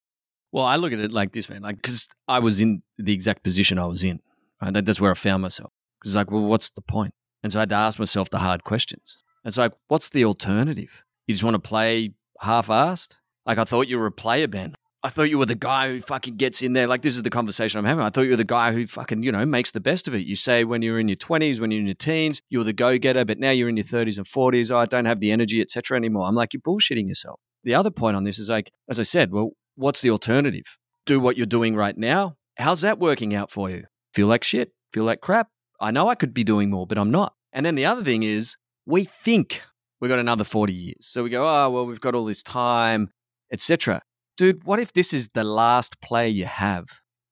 Well, 0.53 0.65
I 0.65 0.77
look 0.77 0.93
at 0.93 1.01
it 1.01 1.11
like 1.11 1.33
this, 1.33 1.51
man, 1.51 1.63
like, 1.63 1.83
because 1.83 2.07
I 2.29 2.39
was 2.39 2.61
in 2.61 2.83
the 2.97 3.13
exact 3.13 3.43
position 3.43 3.77
I 3.77 3.87
was 3.87 4.05
in. 4.05 4.21
Right? 4.63 4.73
That's 4.73 5.01
where 5.01 5.11
I 5.11 5.15
found 5.15 5.43
myself. 5.43 5.73
Because, 6.01 6.15
like, 6.15 6.31
well, 6.31 6.45
what's 6.45 6.71
the 6.71 6.83
point? 6.83 7.13
And 7.43 7.53
so 7.53 7.59
I 7.59 7.63
had 7.63 7.69
to 7.71 7.75
ask 7.77 7.99
myself 7.99 8.31
the 8.31 8.39
hard 8.39 8.65
questions. 8.65 9.19
And 9.45 9.55
so, 9.55 9.63
like, 9.63 9.73
what's 9.89 10.11
the 10.11 10.25
alternative? 10.25 11.05
You 11.27 11.35
just 11.35 11.45
want 11.45 11.55
to 11.55 11.61
play 11.61 12.15
half 12.41 12.69
assed? 12.69 13.17
Like, 13.45 13.59
I 13.59 13.65
thought 13.65 13.89
you 13.89 13.99
were 13.99 14.07
a 14.07 14.13
player, 14.13 14.49
Ben. 14.49 14.75
I 15.03 15.09
thought 15.09 15.31
you 15.31 15.39
were 15.39 15.47
the 15.47 15.55
guy 15.55 15.89
who 15.89 16.01
fucking 16.01 16.37
gets 16.37 16.63
in 16.63 16.73
there. 16.73 16.89
Like, 16.89 17.03
this 17.03 17.15
is 17.17 17.23
the 17.23 17.31
conversation 17.31 17.79
I'm 17.79 17.85
having. 17.85 18.05
I 18.05 18.11
thought 18.11 18.23
you 18.23 18.31
were 18.31 18.37
the 18.37 18.45
guy 18.45 18.73
who 18.73 18.89
fucking, 18.89 19.23
you 19.23 19.31
know, 19.31 19.47
makes 19.47 19.71
the 19.71 19.81
best 19.81 20.09
of 20.09 20.15
it. 20.15 20.27
You 20.27 20.35
say 20.35 20.65
when 20.65 20.83
you're 20.83 20.99
in 20.99 21.07
your 21.07 21.17
20s, 21.17 21.61
when 21.61 21.71
you're 21.71 21.81
in 21.81 21.87
your 21.87 21.95
teens, 21.95 22.43
you 22.49 22.59
were 22.59 22.65
the 22.65 22.73
go 22.73 22.99
getter, 22.99 23.25
but 23.25 23.39
now 23.39 23.53
you're 23.53 23.69
in 23.69 23.77
your 23.77 23.85
30s 23.85 24.17
and 24.17 24.27
40s. 24.27 24.73
Oh, 24.73 24.79
I 24.79 24.87
don't 24.87 25.05
have 25.05 25.21
the 25.21 25.31
energy, 25.31 25.61
etc. 25.61 25.97
anymore. 25.97 26.27
I'm 26.27 26.35
like, 26.35 26.55
you're 26.55 26.61
bullshitting 26.61 27.07
yourself. 27.07 27.39
The 27.63 27.75
other 27.75 27.93
point 27.93 28.17
on 28.17 28.25
this 28.25 28.41
is 28.41 28.49
like, 28.49 28.73
as 28.89 28.99
I 28.99 29.05
said, 29.05 29.31
well, 29.31 29.51
what's 29.77 30.01
the 30.01 30.11
alternative? 30.11 30.79
Do 31.05 31.21
what 31.21 31.37
you're 31.37 31.47
doing 31.47 31.77
right 31.77 31.97
now. 31.97 32.35
How's 32.59 32.81
that 32.81 32.99
working 32.99 33.33
out 33.33 33.51
for 33.51 33.71
you? 33.71 33.85
Feel 34.13 34.27
like 34.27 34.43
shit? 34.43 34.73
Feel 34.93 35.05
like 35.05 35.21
crap? 35.21 35.51
I 35.81 35.91
know 35.91 36.09
I 36.09 36.15
could 36.15 36.35
be 36.35 36.45
doing 36.45 36.71
more, 36.71 36.87
but 36.87 36.99
I'm 36.99 37.11
not. 37.11 37.35
And 37.53 37.65
then 37.65 37.75
the 37.75 37.87
other 37.87 38.03
thing 38.03 38.23
is, 38.23 38.57
we 38.87 39.05
think 39.05 39.63
we've 40.01 40.09
got 40.09 40.19
another 40.19 40.45
40 40.45 40.73
years. 40.73 41.07
So 41.07 41.23
we 41.23 41.31
go, 41.31 41.49
oh, 41.49 41.71
well, 41.71 41.87
we've 41.87 42.01
got 42.01 42.15
all 42.15 42.25
this 42.25 42.43
time, 42.43 43.11
etc. 43.53 44.03
Dude, 44.37 44.65
what 44.65 44.79
if 44.79 44.93
this 44.93 45.13
is 45.13 45.29
the 45.29 45.45
last 45.45 46.01
play 46.01 46.29
you 46.29 46.45
have? 46.45 46.87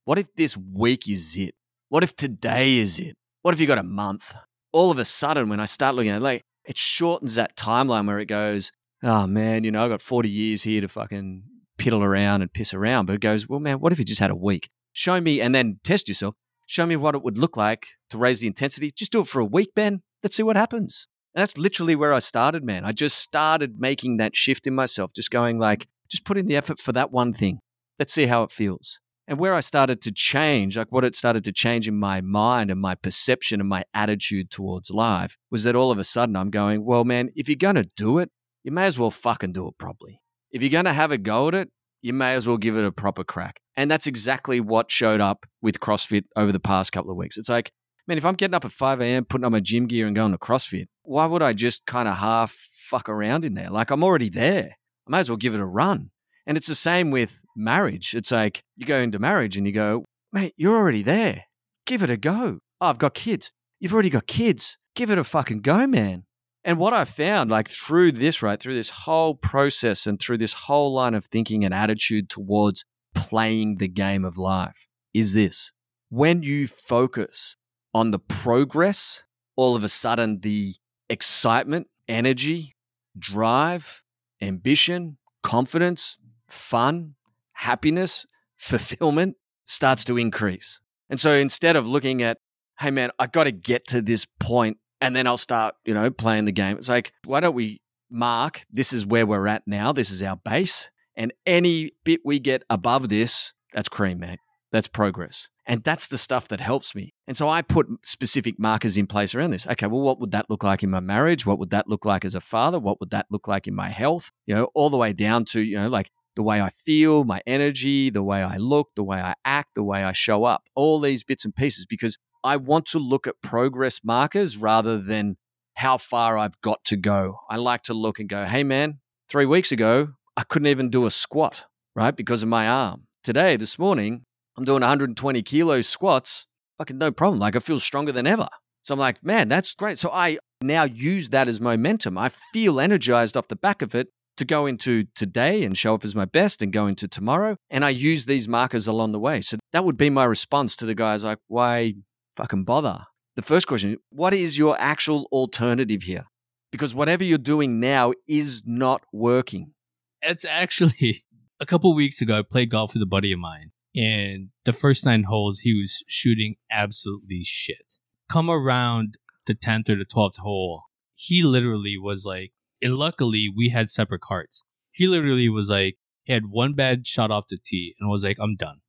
What 0.04 0.18
if 0.18 0.34
this 0.34 0.56
week 0.56 1.08
is 1.08 1.36
it? 1.36 1.54
What 1.88 2.02
if 2.02 2.16
today 2.16 2.76
is 2.76 2.98
it? 2.98 3.16
What 3.42 3.54
if 3.54 3.60
you 3.60 3.66
got 3.66 3.78
a 3.78 3.82
month? 3.82 4.34
All 4.72 4.90
of 4.90 4.98
a 4.98 5.04
sudden, 5.04 5.48
when 5.48 5.60
I 5.60 5.66
start 5.66 5.94
looking 5.94 6.10
at 6.10 6.16
it, 6.16 6.22
like, 6.22 6.42
it 6.64 6.78
shortens 6.78 7.34
that 7.34 7.56
timeline 7.56 8.06
where 8.06 8.18
it 8.18 8.26
goes, 8.26 8.72
oh 9.02 9.26
man, 9.26 9.64
you 9.64 9.70
know, 9.70 9.84
I've 9.84 9.90
got 9.90 10.00
40 10.00 10.28
years 10.28 10.62
here 10.62 10.80
to 10.80 10.88
fucking 10.88 11.44
piddle 11.78 12.00
around 12.00 12.42
and 12.42 12.52
piss 12.52 12.72
around. 12.72 13.06
But 13.06 13.16
it 13.16 13.20
goes, 13.20 13.48
well, 13.48 13.60
man, 13.60 13.80
what 13.80 13.92
if 13.92 13.98
you 13.98 14.04
just 14.04 14.20
had 14.20 14.30
a 14.30 14.36
week? 14.36 14.70
Show 14.92 15.20
me 15.20 15.40
and 15.40 15.54
then 15.54 15.78
test 15.84 16.08
yourself. 16.08 16.34
Show 16.66 16.86
me 16.86 16.96
what 16.96 17.14
it 17.14 17.22
would 17.22 17.38
look 17.38 17.56
like 17.56 17.86
to 18.10 18.18
raise 18.18 18.40
the 18.40 18.46
intensity. 18.46 18.90
Just 18.90 19.12
do 19.12 19.20
it 19.20 19.28
for 19.28 19.40
a 19.40 19.44
week, 19.44 19.70
Ben. 19.74 20.02
Let's 20.22 20.36
see 20.36 20.42
what 20.42 20.56
happens. 20.56 21.06
And 21.34 21.42
that's 21.42 21.58
literally 21.58 21.96
where 21.96 22.14
I 22.14 22.20
started, 22.20 22.64
man. 22.64 22.84
I 22.84 22.92
just 22.92 23.18
started 23.18 23.78
making 23.78 24.18
that 24.18 24.36
shift 24.36 24.66
in 24.66 24.74
myself, 24.74 25.12
just 25.14 25.30
going 25.30 25.58
like, 25.58 25.86
just 26.08 26.24
put 26.24 26.38
in 26.38 26.46
the 26.46 26.56
effort 26.56 26.78
for 26.78 26.92
that 26.92 27.10
one 27.10 27.32
thing. 27.32 27.58
Let's 27.98 28.14
see 28.14 28.26
how 28.26 28.42
it 28.44 28.52
feels. 28.52 29.00
And 29.26 29.38
where 29.38 29.54
I 29.54 29.60
started 29.60 30.00
to 30.02 30.12
change, 30.12 30.76
like 30.76 30.92
what 30.92 31.04
it 31.04 31.16
started 31.16 31.44
to 31.44 31.52
change 31.52 31.88
in 31.88 31.98
my 31.98 32.20
mind 32.20 32.70
and 32.70 32.80
my 32.80 32.94
perception 32.94 33.60
and 33.60 33.68
my 33.68 33.84
attitude 33.94 34.50
towards 34.50 34.90
life, 34.90 35.36
was 35.50 35.64
that 35.64 35.74
all 35.74 35.90
of 35.90 35.98
a 35.98 36.04
sudden 36.04 36.36
I'm 36.36 36.50
going, 36.50 36.84
well, 36.84 37.04
man, 37.04 37.30
if 37.34 37.48
you're 37.48 37.56
going 37.56 37.76
to 37.76 37.90
do 37.96 38.18
it, 38.18 38.30
you 38.62 38.70
may 38.70 38.84
as 38.84 38.98
well 38.98 39.10
fucking 39.10 39.52
do 39.52 39.66
it 39.68 39.78
properly. 39.78 40.20
If 40.50 40.62
you're 40.62 40.70
going 40.70 40.84
to 40.84 40.92
have 40.92 41.10
a 41.10 41.18
go 41.18 41.48
at 41.48 41.54
it, 41.54 41.70
you 42.04 42.12
may 42.12 42.34
as 42.34 42.46
well 42.46 42.58
give 42.58 42.76
it 42.76 42.84
a 42.84 42.92
proper 42.92 43.24
crack. 43.24 43.60
And 43.78 43.90
that's 43.90 44.06
exactly 44.06 44.60
what 44.60 44.90
showed 44.90 45.22
up 45.22 45.46
with 45.62 45.80
CrossFit 45.80 46.24
over 46.36 46.52
the 46.52 46.60
past 46.60 46.92
couple 46.92 47.10
of 47.10 47.16
weeks. 47.16 47.38
It's 47.38 47.48
like, 47.48 47.72
man, 48.06 48.18
if 48.18 48.26
I'm 48.26 48.34
getting 48.34 48.54
up 48.54 48.66
at 48.66 48.72
5 48.72 49.00
a.m., 49.00 49.24
putting 49.24 49.46
on 49.46 49.52
my 49.52 49.60
gym 49.60 49.86
gear 49.86 50.06
and 50.06 50.14
going 50.14 50.32
to 50.32 50.38
CrossFit, 50.38 50.84
why 51.02 51.24
would 51.24 51.40
I 51.40 51.54
just 51.54 51.86
kind 51.86 52.06
of 52.06 52.18
half 52.18 52.54
fuck 52.74 53.08
around 53.08 53.42
in 53.46 53.54
there? 53.54 53.70
Like, 53.70 53.90
I'm 53.90 54.04
already 54.04 54.28
there. 54.28 54.76
I 55.08 55.10
may 55.10 55.20
as 55.20 55.30
well 55.30 55.38
give 55.38 55.54
it 55.54 55.60
a 55.60 55.64
run. 55.64 56.10
And 56.46 56.58
it's 56.58 56.66
the 56.66 56.74
same 56.74 57.10
with 57.10 57.40
marriage. 57.56 58.12
It's 58.14 58.30
like 58.30 58.62
you 58.76 58.84
go 58.84 58.98
into 58.98 59.18
marriage 59.18 59.56
and 59.56 59.66
you 59.66 59.72
go, 59.72 60.04
mate, 60.30 60.52
you're 60.58 60.76
already 60.76 61.02
there. 61.02 61.44
Give 61.86 62.02
it 62.02 62.10
a 62.10 62.18
go. 62.18 62.58
Oh, 62.82 62.86
I've 62.86 62.98
got 62.98 63.14
kids. 63.14 63.50
You've 63.80 63.94
already 63.94 64.10
got 64.10 64.26
kids. 64.26 64.76
Give 64.94 65.08
it 65.08 65.16
a 65.16 65.24
fucking 65.24 65.62
go, 65.62 65.86
man. 65.86 66.24
And 66.64 66.78
what 66.78 66.94
I 66.94 67.04
found, 67.04 67.50
like 67.50 67.68
through 67.68 68.12
this, 68.12 68.42
right, 68.42 68.58
through 68.58 68.74
this 68.74 68.88
whole 68.88 69.34
process 69.34 70.06
and 70.06 70.18
through 70.18 70.38
this 70.38 70.54
whole 70.54 70.94
line 70.94 71.14
of 71.14 71.26
thinking 71.26 71.62
and 71.64 71.74
attitude 71.74 72.30
towards 72.30 72.84
playing 73.14 73.76
the 73.76 73.88
game 73.88 74.24
of 74.24 74.38
life, 74.38 74.88
is 75.12 75.34
this. 75.34 75.72
When 76.08 76.42
you 76.42 76.66
focus 76.66 77.56
on 77.92 78.12
the 78.12 78.18
progress, 78.18 79.24
all 79.56 79.76
of 79.76 79.84
a 79.84 79.90
sudden 79.90 80.40
the 80.40 80.74
excitement, 81.10 81.88
energy, 82.08 82.74
drive, 83.18 84.02
ambition, 84.40 85.18
confidence, 85.42 86.18
fun, 86.48 87.14
happiness, 87.52 88.26
fulfillment 88.56 89.36
starts 89.66 90.04
to 90.04 90.16
increase. 90.16 90.80
And 91.10 91.20
so 91.20 91.32
instead 91.32 91.76
of 91.76 91.86
looking 91.86 92.22
at, 92.22 92.38
hey 92.80 92.90
man, 92.90 93.10
I 93.18 93.26
got 93.26 93.44
to 93.44 93.52
get 93.52 93.86
to 93.88 94.00
this 94.00 94.26
point 94.40 94.78
and 95.04 95.14
then 95.14 95.26
I'll 95.26 95.36
start, 95.36 95.74
you 95.84 95.92
know, 95.92 96.10
playing 96.10 96.46
the 96.46 96.52
game. 96.52 96.78
It's 96.78 96.88
like, 96.88 97.12
why 97.24 97.40
don't 97.40 97.54
we 97.54 97.82
mark 98.10 98.62
this 98.70 98.92
is 98.92 99.04
where 99.04 99.26
we're 99.26 99.46
at 99.46 99.62
now? 99.66 99.92
This 99.92 100.10
is 100.10 100.22
our 100.22 100.36
base. 100.36 100.90
And 101.14 101.32
any 101.44 101.92
bit 102.04 102.22
we 102.24 102.38
get 102.38 102.64
above 102.70 103.10
this, 103.10 103.52
that's 103.74 103.88
cream, 103.88 104.20
mate. 104.20 104.38
That's 104.72 104.88
progress. 104.88 105.48
And 105.66 105.84
that's 105.84 106.06
the 106.06 106.18
stuff 106.18 106.48
that 106.48 106.60
helps 106.60 106.94
me. 106.94 107.12
And 107.26 107.36
so 107.36 107.48
I 107.48 107.60
put 107.60 107.86
specific 108.02 108.58
markers 108.58 108.96
in 108.96 109.06
place 109.06 109.34
around 109.34 109.50
this. 109.50 109.66
Okay, 109.66 109.86
well, 109.86 110.00
what 110.00 110.20
would 110.20 110.32
that 110.32 110.48
look 110.48 110.64
like 110.64 110.82
in 110.82 110.90
my 110.90 111.00
marriage? 111.00 111.44
What 111.44 111.58
would 111.58 111.70
that 111.70 111.86
look 111.86 112.04
like 112.04 112.24
as 112.24 112.34
a 112.34 112.40
father? 112.40 112.78
What 112.78 112.98
would 113.00 113.10
that 113.10 113.26
look 113.30 113.46
like 113.46 113.66
in 113.66 113.74
my 113.74 113.90
health? 113.90 114.32
You 114.46 114.54
know, 114.54 114.68
all 114.74 114.90
the 114.90 114.96
way 114.96 115.12
down 115.12 115.44
to, 115.46 115.60
you 115.60 115.76
know, 115.76 115.88
like 115.88 116.10
the 116.34 116.42
way 116.42 116.60
I 116.60 116.70
feel, 116.70 117.24
my 117.24 117.40
energy, 117.46 118.10
the 118.10 118.22
way 118.22 118.42
I 118.42 118.56
look, 118.56 118.88
the 118.96 119.04
way 119.04 119.20
I 119.20 119.34
act, 119.44 119.74
the 119.74 119.84
way 119.84 120.02
I 120.02 120.12
show 120.12 120.44
up, 120.44 120.64
all 120.74 120.98
these 120.98 121.22
bits 121.22 121.44
and 121.44 121.54
pieces, 121.54 121.86
because 121.86 122.18
I 122.44 122.58
want 122.58 122.84
to 122.88 122.98
look 122.98 123.26
at 123.26 123.40
progress 123.40 124.00
markers 124.04 124.58
rather 124.58 124.98
than 124.98 125.38
how 125.76 125.96
far 125.96 126.36
I've 126.36 126.60
got 126.60 126.84
to 126.84 126.96
go. 126.96 127.38
I 127.48 127.56
like 127.56 127.82
to 127.84 127.94
look 127.94 128.20
and 128.20 128.28
go, 128.28 128.44
hey, 128.44 128.62
man, 128.62 128.98
three 129.30 129.46
weeks 129.46 129.72
ago, 129.72 130.08
I 130.36 130.42
couldn't 130.44 130.68
even 130.68 130.90
do 130.90 131.06
a 131.06 131.10
squat, 131.10 131.64
right? 131.96 132.14
Because 132.14 132.42
of 132.42 132.50
my 132.50 132.68
arm. 132.68 133.06
Today, 133.22 133.56
this 133.56 133.78
morning, 133.78 134.24
I'm 134.58 134.64
doing 134.66 134.82
120 134.82 135.40
kilo 135.40 135.80
squats. 135.80 136.46
Fucking 136.76 136.98
no 136.98 137.10
problem. 137.10 137.40
Like 137.40 137.56
I 137.56 137.60
feel 137.60 137.80
stronger 137.80 138.12
than 138.12 138.26
ever. 138.26 138.48
So 138.82 138.92
I'm 138.92 139.00
like, 139.00 139.24
man, 139.24 139.48
that's 139.48 139.74
great. 139.74 139.98
So 139.98 140.10
I 140.12 140.38
now 140.60 140.84
use 140.84 141.30
that 141.30 141.48
as 141.48 141.62
momentum. 141.62 142.18
I 142.18 142.28
feel 142.28 142.78
energized 142.78 143.38
off 143.38 143.48
the 143.48 143.56
back 143.56 143.80
of 143.80 143.94
it 143.94 144.08
to 144.36 144.44
go 144.44 144.66
into 144.66 145.04
today 145.14 145.64
and 145.64 145.78
show 145.78 145.94
up 145.94 146.04
as 146.04 146.14
my 146.14 146.26
best 146.26 146.60
and 146.60 146.72
go 146.72 146.86
into 146.86 147.08
tomorrow. 147.08 147.56
And 147.70 147.84
I 147.84 147.90
use 147.90 148.26
these 148.26 148.48
markers 148.48 148.86
along 148.86 149.12
the 149.12 149.20
way. 149.20 149.40
So 149.40 149.56
that 149.72 149.84
would 149.84 149.96
be 149.96 150.10
my 150.10 150.24
response 150.24 150.76
to 150.76 150.86
the 150.86 150.94
guys 150.94 151.24
like, 151.24 151.38
why 151.46 151.94
fucking 152.36 152.64
bother? 152.64 153.04
The 153.36 153.42
first 153.42 153.66
question 153.66 153.98
what 154.10 154.34
is 154.34 154.56
your 154.56 154.76
actual 154.78 155.26
alternative 155.32 156.02
here? 156.02 156.24
Because 156.70 156.94
whatever 156.94 157.24
you're 157.24 157.38
doing 157.38 157.80
now 157.80 158.12
is 158.26 158.62
not 158.64 159.02
working. 159.12 159.74
It's 160.22 160.44
actually 160.44 161.22
a 161.60 161.66
couple 161.66 161.94
weeks 161.94 162.20
ago, 162.20 162.38
I 162.38 162.42
played 162.42 162.70
golf 162.70 162.94
with 162.94 163.02
a 163.02 163.06
buddy 163.06 163.32
of 163.32 163.38
mine. 163.38 163.70
And 163.96 164.48
the 164.64 164.72
first 164.72 165.06
nine 165.06 165.24
holes, 165.24 165.60
he 165.60 165.78
was 165.78 166.02
shooting 166.08 166.56
absolutely 166.70 167.42
shit. 167.44 167.98
Come 168.28 168.50
around 168.50 169.14
the 169.46 169.54
10th 169.54 169.88
or 169.88 169.96
the 169.96 170.04
12th 170.04 170.38
hole, 170.38 170.82
he 171.14 171.42
literally 171.42 171.96
was 171.96 172.26
like, 172.26 172.52
and 172.82 172.96
luckily 172.96 173.48
we 173.54 173.68
had 173.68 173.90
separate 173.90 174.20
carts. 174.20 174.64
He 174.90 175.06
literally 175.06 175.48
was 175.48 175.70
like, 175.70 175.96
he 176.24 176.32
had 176.32 176.46
one 176.46 176.72
bad 176.72 177.06
shot 177.06 177.30
off 177.30 177.46
the 177.46 177.58
tee 177.62 177.94
and 178.00 178.10
was 178.10 178.24
like, 178.24 178.38
I'm 178.40 178.56
done. 178.56 178.80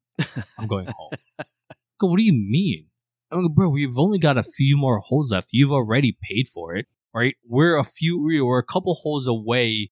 I'm 0.57 0.67
going 0.67 0.87
home. 0.87 1.11
go, 1.99 2.07
what 2.07 2.17
do 2.17 2.23
you 2.23 2.33
mean? 2.33 2.87
I'm 3.35 3.43
like, 3.43 3.53
bro, 3.53 3.69
we've 3.69 3.97
only 3.97 4.17
got 4.17 4.37
a 4.37 4.43
few 4.43 4.77
more 4.77 4.99
holes 4.99 5.31
left. 5.31 5.49
You've 5.51 5.71
already 5.71 6.17
paid 6.21 6.47
for 6.47 6.73
it, 6.75 6.87
right? 7.13 7.35
We're 7.45 7.77
a 7.77 7.83
few, 7.83 8.23
we're 8.23 8.59
a 8.59 8.63
couple 8.63 8.93
holes 8.93 9.27
away 9.27 9.91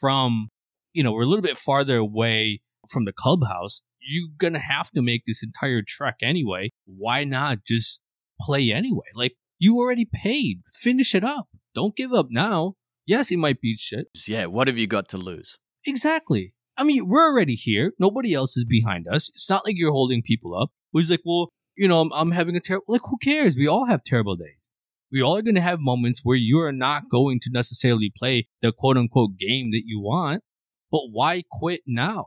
from, 0.00 0.50
you 0.92 1.02
know, 1.02 1.12
we're 1.12 1.22
a 1.22 1.26
little 1.26 1.42
bit 1.42 1.56
farther 1.56 1.96
away 1.96 2.60
from 2.90 3.06
the 3.06 3.12
clubhouse. 3.12 3.80
You're 4.00 4.28
going 4.36 4.52
to 4.52 4.58
have 4.58 4.90
to 4.90 5.02
make 5.02 5.22
this 5.24 5.42
entire 5.42 5.82
trek 5.86 6.16
anyway. 6.20 6.70
Why 6.84 7.24
not 7.24 7.64
just 7.66 8.00
play 8.40 8.70
anyway? 8.70 9.06
Like, 9.14 9.34
you 9.58 9.78
already 9.78 10.06
paid. 10.12 10.60
Finish 10.66 11.14
it 11.14 11.24
up. 11.24 11.48
Don't 11.74 11.96
give 11.96 12.12
up 12.12 12.26
now. 12.30 12.74
Yes, 13.06 13.30
it 13.30 13.38
might 13.38 13.60
be 13.60 13.74
shit. 13.76 14.08
Yeah, 14.28 14.46
what 14.46 14.68
have 14.68 14.76
you 14.76 14.86
got 14.86 15.08
to 15.10 15.16
lose? 15.16 15.58
Exactly. 15.86 16.54
I 16.76 16.84
mean, 16.84 17.08
we're 17.08 17.26
already 17.26 17.54
here. 17.54 17.92
Nobody 17.98 18.34
else 18.34 18.56
is 18.56 18.64
behind 18.64 19.06
us. 19.08 19.28
It's 19.30 19.48
not 19.48 19.64
like 19.64 19.78
you're 19.78 19.92
holding 19.92 20.22
people 20.22 20.54
up. 20.54 20.70
He's 20.92 21.10
like, 21.10 21.22
well, 21.24 21.50
you 21.76 21.88
know, 21.88 22.00
I'm, 22.00 22.12
I'm 22.12 22.30
having 22.30 22.56
a 22.56 22.60
terrible, 22.60 22.84
like, 22.88 23.02
who 23.04 23.16
cares? 23.18 23.56
We 23.56 23.68
all 23.68 23.86
have 23.86 24.02
terrible 24.02 24.36
days. 24.36 24.70
We 25.12 25.22
all 25.22 25.36
are 25.36 25.42
going 25.42 25.54
to 25.54 25.60
have 25.60 25.78
moments 25.80 26.22
where 26.24 26.36
you 26.36 26.60
are 26.60 26.72
not 26.72 27.08
going 27.08 27.40
to 27.40 27.50
necessarily 27.52 28.12
play 28.16 28.48
the 28.62 28.72
quote 28.72 28.96
unquote 28.96 29.36
game 29.36 29.70
that 29.72 29.82
you 29.86 30.00
want, 30.00 30.42
but 30.90 31.02
why 31.10 31.42
quit 31.50 31.80
now? 31.86 32.26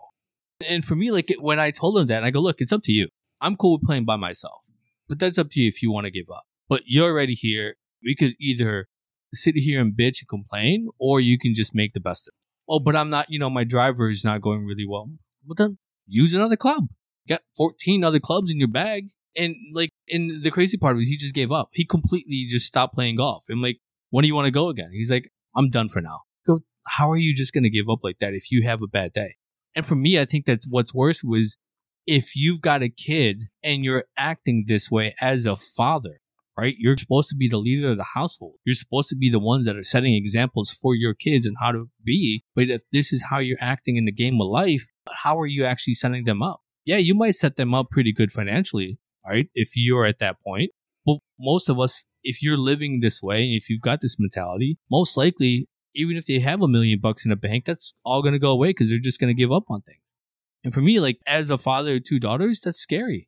And 0.67 0.83
for 0.83 0.95
me, 0.95 1.11
like, 1.11 1.33
when 1.39 1.59
I 1.59 1.71
told 1.71 1.97
him 1.97 2.07
that, 2.07 2.23
I 2.23 2.31
go, 2.31 2.39
look, 2.39 2.61
it's 2.61 2.71
up 2.71 2.81
to 2.85 2.91
you. 2.91 3.09
I'm 3.41 3.55
cool 3.55 3.73
with 3.73 3.85
playing 3.85 4.05
by 4.05 4.15
myself, 4.15 4.67
but 5.07 5.19
that's 5.19 5.37
up 5.37 5.49
to 5.51 5.61
you 5.61 5.67
if 5.67 5.83
you 5.83 5.91
want 5.91 6.05
to 6.05 6.11
give 6.11 6.29
up. 6.33 6.43
But 6.69 6.83
you're 6.85 7.11
already 7.11 7.33
here. 7.33 7.75
We 8.03 8.15
could 8.15 8.33
either 8.39 8.87
sit 9.33 9.55
here 9.55 9.81
and 9.81 9.93
bitch 9.93 10.21
and 10.21 10.29
complain, 10.29 10.89
or 10.99 11.19
you 11.19 11.37
can 11.37 11.53
just 11.53 11.75
make 11.75 11.93
the 11.93 11.99
best 11.99 12.27
of 12.27 12.33
it. 12.33 12.47
Oh, 12.69 12.79
but 12.79 12.95
I'm 12.95 13.09
not, 13.09 13.27
you 13.29 13.39
know, 13.39 13.49
my 13.49 13.63
driver 13.63 14.09
is 14.09 14.23
not 14.23 14.41
going 14.41 14.65
really 14.65 14.85
well. 14.87 15.09
Well, 15.45 15.55
then 15.55 15.77
use 16.07 16.33
another 16.33 16.57
club. 16.57 16.87
You 17.27 17.35
got 17.35 17.41
14 17.57 18.03
other 18.03 18.19
clubs 18.19 18.51
in 18.51 18.57
your 18.57 18.69
bag 18.69 19.09
and 19.35 19.55
like, 19.73 19.91
and 20.09 20.43
the 20.43 20.51
crazy 20.51 20.77
part 20.77 20.95
was 20.95 21.07
he 21.07 21.17
just 21.17 21.35
gave 21.35 21.51
up. 21.51 21.69
He 21.73 21.85
completely 21.85 22.45
just 22.49 22.65
stopped 22.65 22.93
playing 22.93 23.17
golf. 23.17 23.45
I'm 23.49 23.61
like, 23.61 23.79
when 24.09 24.23
do 24.23 24.27
you 24.27 24.35
want 24.35 24.45
to 24.45 24.51
go 24.51 24.69
again? 24.69 24.91
He's 24.93 25.11
like, 25.11 25.29
I'm 25.55 25.69
done 25.69 25.89
for 25.89 26.01
now. 26.01 26.21
Go, 26.45 26.59
how 26.87 27.11
are 27.11 27.17
you 27.17 27.35
just 27.35 27.53
going 27.53 27.63
to 27.63 27.69
give 27.69 27.89
up 27.89 27.99
like 28.03 28.19
that 28.19 28.33
if 28.33 28.51
you 28.51 28.63
have 28.63 28.81
a 28.81 28.87
bad 28.87 29.13
day? 29.13 29.35
And 29.75 29.85
for 29.85 29.95
me, 29.95 30.19
I 30.19 30.25
think 30.25 30.45
that's 30.45 30.67
what's 30.67 30.93
worse 30.93 31.23
was 31.23 31.57
if 32.05 32.35
you've 32.35 32.61
got 32.61 32.81
a 32.81 32.89
kid 32.89 33.49
and 33.61 33.83
you're 33.83 34.05
acting 34.17 34.65
this 34.67 34.89
way 34.89 35.13
as 35.21 35.45
a 35.45 35.55
father, 35.55 36.21
right? 36.57 36.75
You're 36.79 36.97
supposed 36.97 37.29
to 37.29 37.35
be 37.35 37.49
the 37.49 37.57
leader 37.57 37.91
of 37.91 37.97
the 37.97 38.05
household. 38.15 38.55
You're 38.65 38.73
supposed 38.73 39.09
to 39.09 39.15
be 39.15 39.29
the 39.29 39.39
ones 39.39 39.65
that 39.65 39.77
are 39.77 39.83
setting 39.83 40.15
examples 40.15 40.71
for 40.71 40.95
your 40.95 41.13
kids 41.13 41.45
and 41.45 41.57
how 41.59 41.73
to 41.73 41.89
be. 42.03 42.43
But 42.55 42.69
if 42.69 42.81
this 42.91 43.11
is 43.11 43.25
how 43.29 43.39
you're 43.39 43.57
acting 43.59 43.97
in 43.97 44.05
the 44.05 44.11
game 44.11 44.41
of 44.41 44.47
life, 44.47 44.87
how 45.11 45.37
are 45.39 45.45
you 45.45 45.65
actually 45.65 45.95
setting 45.95 46.23
them 46.23 46.41
up? 46.41 46.61
Yeah, 46.87 46.97
you 46.97 47.13
might 47.13 47.35
set 47.35 47.57
them 47.57 47.73
up 47.75 47.91
pretty 47.91 48.13
good 48.13 48.31
financially, 48.31 48.97
right? 49.27 49.49
If 49.53 49.73
you're 49.75 50.05
at 50.05 50.19
that 50.19 50.41
point. 50.41 50.71
But 51.05 51.17
most 51.37 51.67
of 51.67 51.79
us, 51.81 52.05
if 52.23 52.41
you're 52.41 52.57
living 52.57 53.01
this 53.01 53.21
way 53.21 53.43
and 53.43 53.53
if 53.53 53.69
you've 53.69 53.81
got 53.81 53.99
this 53.99 54.17
mentality, 54.17 54.77
most 54.89 55.17
likely, 55.17 55.67
even 55.93 56.15
if 56.15 56.25
they 56.25 56.39
have 56.39 56.61
a 56.61 56.67
million 56.67 56.99
bucks 57.01 57.25
in 57.25 57.31
a 57.31 57.35
bank, 57.35 57.65
that's 57.65 57.93
all 58.05 58.21
going 58.21 58.33
to 58.33 58.39
go 58.39 58.51
away 58.51 58.69
because 58.69 58.89
they're 58.89 58.99
just 58.99 59.19
going 59.19 59.35
to 59.35 59.39
give 59.39 59.51
up 59.51 59.65
on 59.69 59.81
things. 59.81 60.15
And 60.63 60.73
for 60.73 60.79
me, 60.79 61.01
like 61.01 61.19
as 61.27 61.49
a 61.49 61.57
father 61.57 61.95
of 61.95 62.05
two 62.05 62.19
daughters, 62.19 62.61
that's 62.61 62.79
scary. 62.79 63.27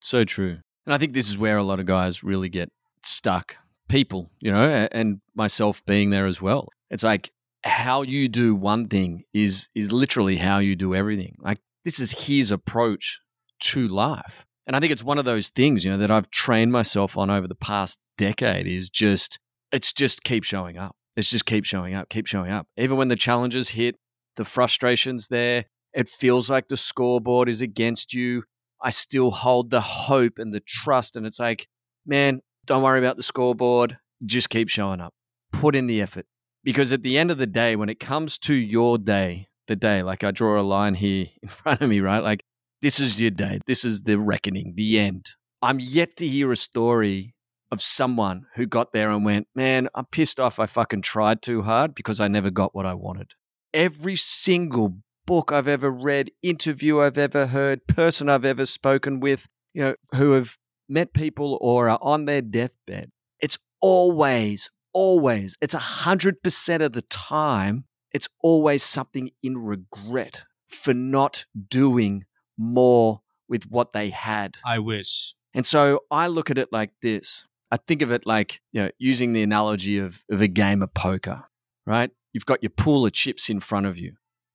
So 0.00 0.24
true. 0.24 0.58
And 0.84 0.92
I 0.92 0.98
think 0.98 1.14
this 1.14 1.30
is 1.30 1.38
where 1.38 1.58
a 1.58 1.62
lot 1.62 1.78
of 1.78 1.86
guys 1.86 2.24
really 2.24 2.48
get 2.48 2.70
stuck. 3.04 3.56
People, 3.88 4.32
you 4.40 4.50
know, 4.50 4.88
and 4.90 5.20
myself 5.36 5.84
being 5.86 6.10
there 6.10 6.26
as 6.26 6.42
well. 6.42 6.68
It's 6.90 7.04
like 7.04 7.30
how 7.62 8.02
you 8.02 8.26
do 8.28 8.56
one 8.56 8.88
thing 8.88 9.22
is 9.32 9.68
is 9.76 9.92
literally 9.92 10.36
how 10.36 10.58
you 10.58 10.74
do 10.74 10.92
everything. 10.92 11.36
Like 11.38 11.58
this 11.86 12.00
is 12.00 12.26
his 12.26 12.50
approach 12.50 13.20
to 13.60 13.86
life. 13.86 14.44
And 14.66 14.74
I 14.74 14.80
think 14.80 14.90
it's 14.90 15.04
one 15.04 15.18
of 15.18 15.24
those 15.24 15.50
things, 15.50 15.84
you 15.84 15.90
know, 15.92 15.98
that 15.98 16.10
I've 16.10 16.28
trained 16.32 16.72
myself 16.72 17.16
on 17.16 17.30
over 17.30 17.46
the 17.46 17.54
past 17.54 18.00
decade 18.18 18.66
is 18.66 18.90
just 18.90 19.38
it's 19.70 19.92
just 19.92 20.24
keep 20.24 20.42
showing 20.42 20.78
up. 20.78 20.96
It's 21.16 21.30
just 21.30 21.46
keep 21.46 21.64
showing 21.64 21.94
up, 21.94 22.08
keep 22.08 22.26
showing 22.26 22.50
up. 22.50 22.66
Even 22.76 22.96
when 22.96 23.06
the 23.06 23.14
challenges 23.14 23.68
hit, 23.68 23.94
the 24.34 24.44
frustrations 24.44 25.28
there, 25.28 25.66
it 25.94 26.08
feels 26.08 26.50
like 26.50 26.66
the 26.66 26.76
scoreboard 26.76 27.48
is 27.48 27.60
against 27.60 28.12
you. 28.12 28.42
I 28.82 28.90
still 28.90 29.30
hold 29.30 29.70
the 29.70 29.80
hope 29.80 30.38
and 30.38 30.52
the 30.52 30.60
trust. 30.60 31.14
And 31.14 31.24
it's 31.24 31.38
like, 31.38 31.68
man, 32.04 32.40
don't 32.66 32.82
worry 32.82 32.98
about 32.98 33.16
the 33.16 33.22
scoreboard. 33.22 33.96
Just 34.24 34.50
keep 34.50 34.68
showing 34.68 35.00
up. 35.00 35.14
Put 35.52 35.76
in 35.76 35.86
the 35.86 36.02
effort. 36.02 36.26
Because 36.64 36.92
at 36.92 37.04
the 37.04 37.16
end 37.16 37.30
of 37.30 37.38
the 37.38 37.46
day, 37.46 37.76
when 37.76 37.88
it 37.88 38.00
comes 38.00 38.38
to 38.40 38.54
your 38.54 38.98
day, 38.98 39.46
the 39.66 39.76
day, 39.76 40.02
like 40.02 40.24
I 40.24 40.30
draw 40.30 40.60
a 40.60 40.62
line 40.62 40.94
here 40.94 41.26
in 41.42 41.48
front 41.48 41.80
of 41.80 41.88
me, 41.88 42.00
right? 42.00 42.22
Like, 42.22 42.42
this 42.82 43.00
is 43.00 43.20
your 43.20 43.30
day. 43.30 43.60
This 43.66 43.84
is 43.84 44.02
the 44.02 44.18
reckoning, 44.18 44.74
the 44.76 44.98
end. 44.98 45.30
I'm 45.62 45.80
yet 45.80 46.16
to 46.16 46.26
hear 46.26 46.52
a 46.52 46.56
story 46.56 47.34
of 47.72 47.80
someone 47.80 48.46
who 48.54 48.66
got 48.66 48.92
there 48.92 49.10
and 49.10 49.24
went, 49.24 49.48
man, 49.54 49.88
I'm 49.94 50.04
pissed 50.06 50.38
off 50.38 50.58
I 50.58 50.66
fucking 50.66 51.02
tried 51.02 51.42
too 51.42 51.62
hard 51.62 51.94
because 51.94 52.20
I 52.20 52.28
never 52.28 52.50
got 52.50 52.74
what 52.74 52.86
I 52.86 52.94
wanted. 52.94 53.32
Every 53.74 54.16
single 54.16 54.98
book 55.26 55.50
I've 55.52 55.68
ever 55.68 55.90
read, 55.90 56.30
interview 56.42 57.00
I've 57.00 57.18
ever 57.18 57.46
heard, 57.46 57.86
person 57.86 58.28
I've 58.28 58.44
ever 58.44 58.64
spoken 58.66 59.20
with, 59.20 59.46
you 59.74 59.82
know, 59.82 59.94
who 60.14 60.32
have 60.32 60.56
met 60.88 61.12
people 61.12 61.58
or 61.60 61.88
are 61.88 61.98
on 62.00 62.26
their 62.26 62.42
deathbed. 62.42 63.10
It's 63.40 63.58
always, 63.82 64.70
always, 64.92 65.56
it's 65.60 65.74
a 65.74 65.78
hundred 65.78 66.42
percent 66.42 66.82
of 66.82 66.92
the 66.92 67.02
time, 67.02 67.84
it's 68.16 68.30
always 68.42 68.82
something 68.82 69.30
in 69.42 69.58
regret 69.58 70.46
for 70.70 70.94
not 70.94 71.44
doing 71.68 72.24
more 72.56 73.20
with 73.46 73.64
what 73.70 73.92
they 73.92 74.08
had. 74.08 74.56
I 74.64 74.78
wish. 74.78 75.34
And 75.52 75.66
so 75.66 76.00
I 76.10 76.26
look 76.28 76.50
at 76.50 76.56
it 76.56 76.72
like 76.72 76.92
this. 77.02 77.44
I 77.70 77.76
think 77.76 78.00
of 78.00 78.10
it 78.10 78.26
like, 78.26 78.62
you 78.72 78.80
know, 78.80 78.90
using 78.98 79.34
the 79.34 79.42
analogy 79.42 79.98
of, 79.98 80.24
of 80.30 80.40
a 80.40 80.48
game 80.48 80.82
of 80.82 80.94
poker, 80.94 81.44
right? 81.86 82.10
You've 82.32 82.46
got 82.46 82.62
your 82.62 82.70
pool 82.70 83.04
of 83.04 83.12
chips 83.12 83.50
in 83.50 83.60
front 83.60 83.84
of 83.84 83.98
you. 83.98 84.14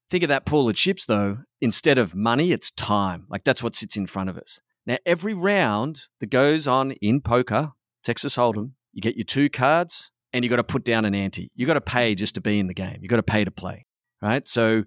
Think 0.10 0.24
of 0.24 0.30
that 0.30 0.46
pool 0.46 0.68
of 0.68 0.76
chips, 0.76 1.06
though. 1.06 1.38
Instead 1.62 2.00
of 2.00 2.16
money, 2.16 2.52
it's 2.52 2.72
time. 2.72 3.28
Like 3.30 3.44
that's 3.44 3.62
what 3.62 3.76
sits 3.76 3.96
in 3.96 4.08
front 4.08 4.30
of 4.30 4.38
us. 4.38 4.60
Now, 4.88 4.98
every 5.06 5.36
round 5.36 6.08
that 6.20 6.32
goes 6.32 6.66
on 6.68 6.94
in 6.94 7.22
poker, 7.22 7.74
Texas 8.04 8.36
Hold'em, 8.36 8.72
you 8.92 9.02
get 9.02 9.18
your 9.18 9.26
two 9.26 9.50
cards 9.50 10.11
and 10.34 10.44
you 10.44 10.50
got 10.50 10.58
to 10.58 10.64
put 10.64 10.84
down 10.84 11.06
an 11.06 11.16
ante. 11.16 11.52
You 11.56 11.66
got 11.66 11.74
to 11.74 11.82
pay 11.82 12.16
just 12.16 12.36
to 12.36 12.42
be 12.42 12.60
in 12.60 12.68
the 12.68 12.74
game. 12.74 12.98
You 13.02 13.08
got 13.08 13.18
to 13.18 13.24
pay 13.24 13.44
to 13.44 13.52
play, 13.52 13.86
right? 14.22 14.48
So 14.48 14.84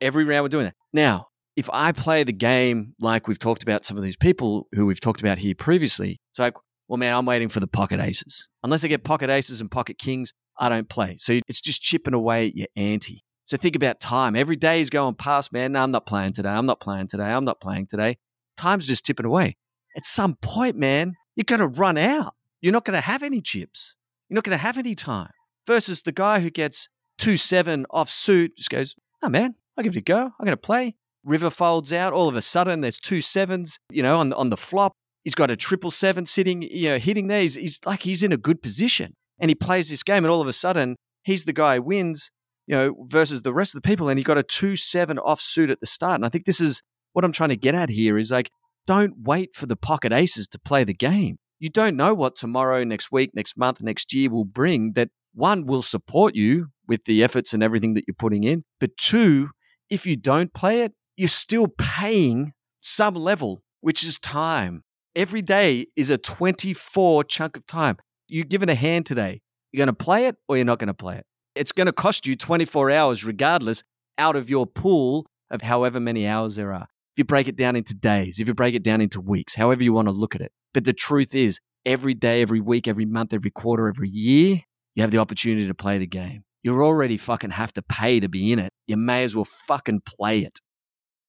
every 0.00 0.24
round 0.24 0.44
we're 0.44 0.48
doing 0.48 0.64
that. 0.66 0.74
Now, 0.92 1.28
if 1.56 1.70
I 1.72 1.92
play 1.92 2.22
the 2.22 2.32
game 2.32 2.94
like 3.00 3.28
we've 3.28 3.38
talked 3.38 3.62
about 3.62 3.84
some 3.84 3.96
of 3.96 4.02
these 4.02 4.16
people 4.16 4.66
who 4.72 4.86
we've 4.86 5.00
talked 5.00 5.20
about 5.20 5.38
here 5.38 5.54
previously, 5.54 6.20
it's 6.30 6.38
like, 6.38 6.54
well, 6.88 6.98
man, 6.98 7.16
I'm 7.16 7.26
waiting 7.26 7.48
for 7.48 7.60
the 7.60 7.66
pocket 7.66 7.98
aces. 7.98 8.48
Unless 8.62 8.84
I 8.84 8.88
get 8.88 9.04
pocket 9.04 9.30
aces 9.30 9.60
and 9.60 9.70
pocket 9.70 9.98
kings, 9.98 10.32
I 10.58 10.68
don't 10.68 10.88
play. 10.88 11.16
So 11.18 11.40
it's 11.48 11.60
just 11.60 11.82
chipping 11.82 12.14
away 12.14 12.48
at 12.48 12.56
your 12.56 12.68
ante. 12.76 13.24
So 13.44 13.56
think 13.56 13.76
about 13.76 14.00
time. 14.00 14.36
Every 14.36 14.56
day 14.56 14.80
is 14.80 14.90
going 14.90 15.14
past, 15.14 15.52
man. 15.52 15.72
No, 15.72 15.82
I'm 15.82 15.90
not 15.90 16.06
playing 16.06 16.32
today. 16.32 16.48
I'm 16.48 16.66
not 16.66 16.80
playing 16.80 17.08
today. 17.08 17.24
I'm 17.24 17.44
not 17.44 17.60
playing 17.60 17.86
today. 17.86 18.18
Time's 18.56 18.86
just 18.86 19.04
tipping 19.04 19.26
away. 19.26 19.56
At 19.96 20.04
some 20.04 20.36
point, 20.42 20.76
man, 20.76 21.14
you're 21.36 21.44
going 21.44 21.60
to 21.60 21.68
run 21.68 21.96
out. 21.96 22.34
You're 22.60 22.72
not 22.72 22.84
going 22.84 22.96
to 22.96 23.00
have 23.00 23.22
any 23.22 23.40
chips. 23.40 23.94
You're 24.28 24.36
not 24.36 24.44
going 24.44 24.56
to 24.56 24.62
have 24.62 24.78
any 24.78 24.94
time. 24.94 25.30
Versus 25.66 26.02
the 26.02 26.12
guy 26.12 26.40
who 26.40 26.50
gets 26.50 26.88
2 27.18 27.36
7 27.36 27.86
off 27.90 28.08
suit, 28.08 28.56
just 28.56 28.70
goes, 28.70 28.94
oh, 29.22 29.28
man, 29.28 29.54
I'll 29.76 29.84
give 29.84 29.96
it 29.96 29.98
a 29.98 30.02
go. 30.02 30.24
I'm 30.24 30.44
going 30.44 30.50
to 30.50 30.56
play. 30.56 30.94
River 31.24 31.50
folds 31.50 31.92
out. 31.92 32.12
All 32.12 32.28
of 32.28 32.36
a 32.36 32.42
sudden, 32.42 32.82
there's 32.82 32.98
two 32.98 33.20
sevens, 33.20 33.78
you 33.90 34.02
know, 34.02 34.18
on 34.18 34.28
the, 34.28 34.36
on 34.36 34.48
the 34.48 34.56
flop. 34.56 34.92
He's 35.24 35.34
got 35.34 35.50
a 35.50 35.56
triple 35.56 35.90
seven 35.90 36.24
sitting, 36.24 36.62
you 36.62 36.90
know, 36.90 36.98
hitting 36.98 37.26
there. 37.26 37.40
He's, 37.40 37.54
he's 37.54 37.80
like 37.84 38.02
he's 38.02 38.22
in 38.22 38.30
a 38.30 38.36
good 38.36 38.62
position. 38.62 39.14
And 39.40 39.50
he 39.50 39.54
plays 39.54 39.90
this 39.90 40.02
game, 40.02 40.24
and 40.24 40.32
all 40.32 40.40
of 40.40 40.48
a 40.48 40.52
sudden, 40.52 40.96
he's 41.24 41.44
the 41.44 41.52
guy 41.52 41.76
who 41.76 41.82
wins 41.82 42.30
you 42.66 42.74
know, 42.74 42.94
versus 43.06 43.42
the 43.42 43.54
rest 43.54 43.74
of 43.74 43.82
the 43.82 43.88
people. 43.88 44.08
And 44.08 44.18
he 44.18 44.24
got 44.24 44.38
a 44.38 44.42
2 44.42 44.76
7 44.76 45.16
offsuit 45.18 45.70
at 45.70 45.80
the 45.80 45.86
start. 45.86 46.16
And 46.16 46.26
I 46.26 46.28
think 46.28 46.44
this 46.44 46.60
is 46.60 46.82
what 47.12 47.24
I'm 47.24 47.32
trying 47.32 47.50
to 47.50 47.56
get 47.56 47.74
at 47.74 47.88
here 47.88 48.18
is 48.18 48.30
like, 48.30 48.50
don't 48.86 49.14
wait 49.22 49.54
for 49.54 49.66
the 49.66 49.76
pocket 49.76 50.12
aces 50.12 50.46
to 50.48 50.58
play 50.58 50.84
the 50.84 50.94
game. 50.94 51.38
You 51.58 51.70
don't 51.70 51.96
know 51.96 52.14
what 52.14 52.36
tomorrow, 52.36 52.84
next 52.84 53.10
week, 53.10 53.30
next 53.34 53.56
month, 53.56 53.82
next 53.82 54.12
year 54.12 54.30
will 54.30 54.44
bring 54.44 54.92
that 54.92 55.08
one 55.34 55.66
will 55.66 55.82
support 55.82 56.34
you 56.34 56.68
with 56.86 57.04
the 57.04 57.22
efforts 57.22 57.52
and 57.52 57.62
everything 57.62 57.94
that 57.94 58.04
you're 58.06 58.14
putting 58.14 58.44
in. 58.44 58.64
But 58.80 58.96
two, 58.96 59.50
if 59.90 60.06
you 60.06 60.16
don't 60.16 60.52
play 60.52 60.82
it, 60.82 60.92
you're 61.16 61.28
still 61.28 61.68
paying 61.78 62.52
some 62.80 63.14
level, 63.14 63.62
which 63.80 64.04
is 64.04 64.18
time. 64.18 64.82
Every 65.14 65.42
day 65.42 65.86
is 65.96 66.10
a 66.10 66.18
24 66.18 67.24
chunk 67.24 67.56
of 67.56 67.66
time. 67.66 67.96
You're 68.28 68.44
given 68.44 68.68
a 68.68 68.74
hand 68.74 69.06
today. 69.06 69.40
You're 69.72 69.84
going 69.84 69.94
to 69.94 70.04
play 70.04 70.26
it 70.26 70.36
or 70.48 70.56
you're 70.56 70.64
not 70.64 70.78
going 70.78 70.88
to 70.88 70.94
play 70.94 71.16
it 71.16 71.26
it's 71.56 71.72
going 71.72 71.86
to 71.86 71.92
cost 71.92 72.26
you 72.26 72.36
24 72.36 72.90
hours 72.90 73.24
regardless 73.24 73.82
out 74.18 74.36
of 74.36 74.48
your 74.48 74.66
pool 74.66 75.26
of 75.50 75.62
however 75.62 75.98
many 75.98 76.26
hours 76.26 76.56
there 76.56 76.72
are. 76.72 76.86
If 77.14 77.18
you 77.18 77.24
break 77.24 77.48
it 77.48 77.56
down 77.56 77.76
into 77.76 77.94
days, 77.94 78.38
if 78.38 78.46
you 78.46 78.54
break 78.54 78.74
it 78.74 78.82
down 78.82 79.00
into 79.00 79.20
weeks, 79.20 79.54
however 79.54 79.82
you 79.82 79.92
want 79.92 80.08
to 80.08 80.12
look 80.12 80.34
at 80.34 80.42
it. 80.42 80.52
But 80.76 80.84
the 80.84 80.92
truth 80.92 81.34
is, 81.34 81.58
every 81.86 82.12
day, 82.12 82.42
every 82.42 82.60
week, 82.60 82.86
every 82.86 83.06
month, 83.06 83.32
every 83.32 83.50
quarter, 83.50 83.88
every 83.88 84.10
year, 84.10 84.60
you 84.94 85.00
have 85.00 85.10
the 85.10 85.16
opportunity 85.16 85.66
to 85.66 85.72
play 85.72 85.96
the 85.96 86.06
game. 86.06 86.44
You 86.62 86.78
already 86.82 87.16
fucking 87.16 87.52
have 87.52 87.72
to 87.72 87.82
pay 87.82 88.20
to 88.20 88.28
be 88.28 88.52
in 88.52 88.58
it. 88.58 88.74
You 88.86 88.98
may 88.98 89.24
as 89.24 89.34
well 89.34 89.46
fucking 89.46 90.02
play 90.04 90.40
it. 90.40 90.58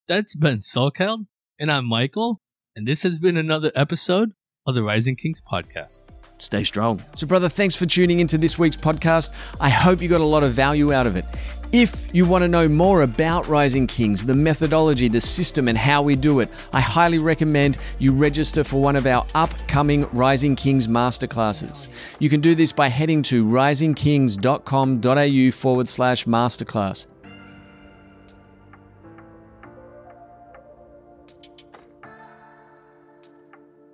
That's 0.05 0.35
Ben 0.35 0.57
Salkeld, 0.57 1.27
and 1.57 1.71
I'm 1.71 1.85
Michael, 1.85 2.41
and 2.75 2.85
this 2.85 3.03
has 3.03 3.19
been 3.19 3.37
another 3.37 3.71
episode 3.73 4.33
of 4.65 4.75
the 4.75 4.83
Rising 4.83 5.15
Kings 5.15 5.39
podcast 5.39 6.01
stay 6.39 6.63
strong. 6.63 7.03
So, 7.15 7.27
brother, 7.27 7.49
thanks 7.49 7.75
for 7.75 7.85
tuning 7.85 8.19
into 8.19 8.37
this 8.37 8.57
week's 8.59 8.77
podcast. 8.77 9.31
I 9.59 9.69
hope 9.69 10.01
you 10.01 10.07
got 10.07 10.21
a 10.21 10.25
lot 10.25 10.43
of 10.43 10.53
value 10.53 10.93
out 10.93 11.07
of 11.07 11.15
it. 11.15 11.25
If 11.73 12.15
you 12.15 12.25
want 12.25 12.43
to 12.43 12.47
know 12.47 12.69
more 12.69 13.01
about 13.01 13.49
Rising 13.49 13.87
Kings, 13.87 14.23
the 14.23 14.33
methodology, 14.33 15.09
the 15.09 15.19
system, 15.19 15.67
and 15.67 15.77
how 15.77 16.01
we 16.01 16.15
do 16.15 16.39
it, 16.39 16.47
I 16.71 16.79
highly 16.79 17.17
recommend 17.17 17.77
you 17.99 18.13
register 18.13 18.63
for 18.63 18.81
one 18.81 18.95
of 18.95 19.05
our 19.05 19.27
upcoming 19.35 20.07
Rising 20.13 20.55
Kings 20.55 20.87
masterclasses. 20.87 21.89
You 22.19 22.29
can 22.29 22.39
do 22.39 22.55
this 22.55 22.71
by 22.71 22.87
heading 22.87 23.21
to 23.23 23.45
risingkings.com.au 23.45 25.51
forward 25.51 25.89
slash 25.89 26.23
masterclass. 26.23 27.05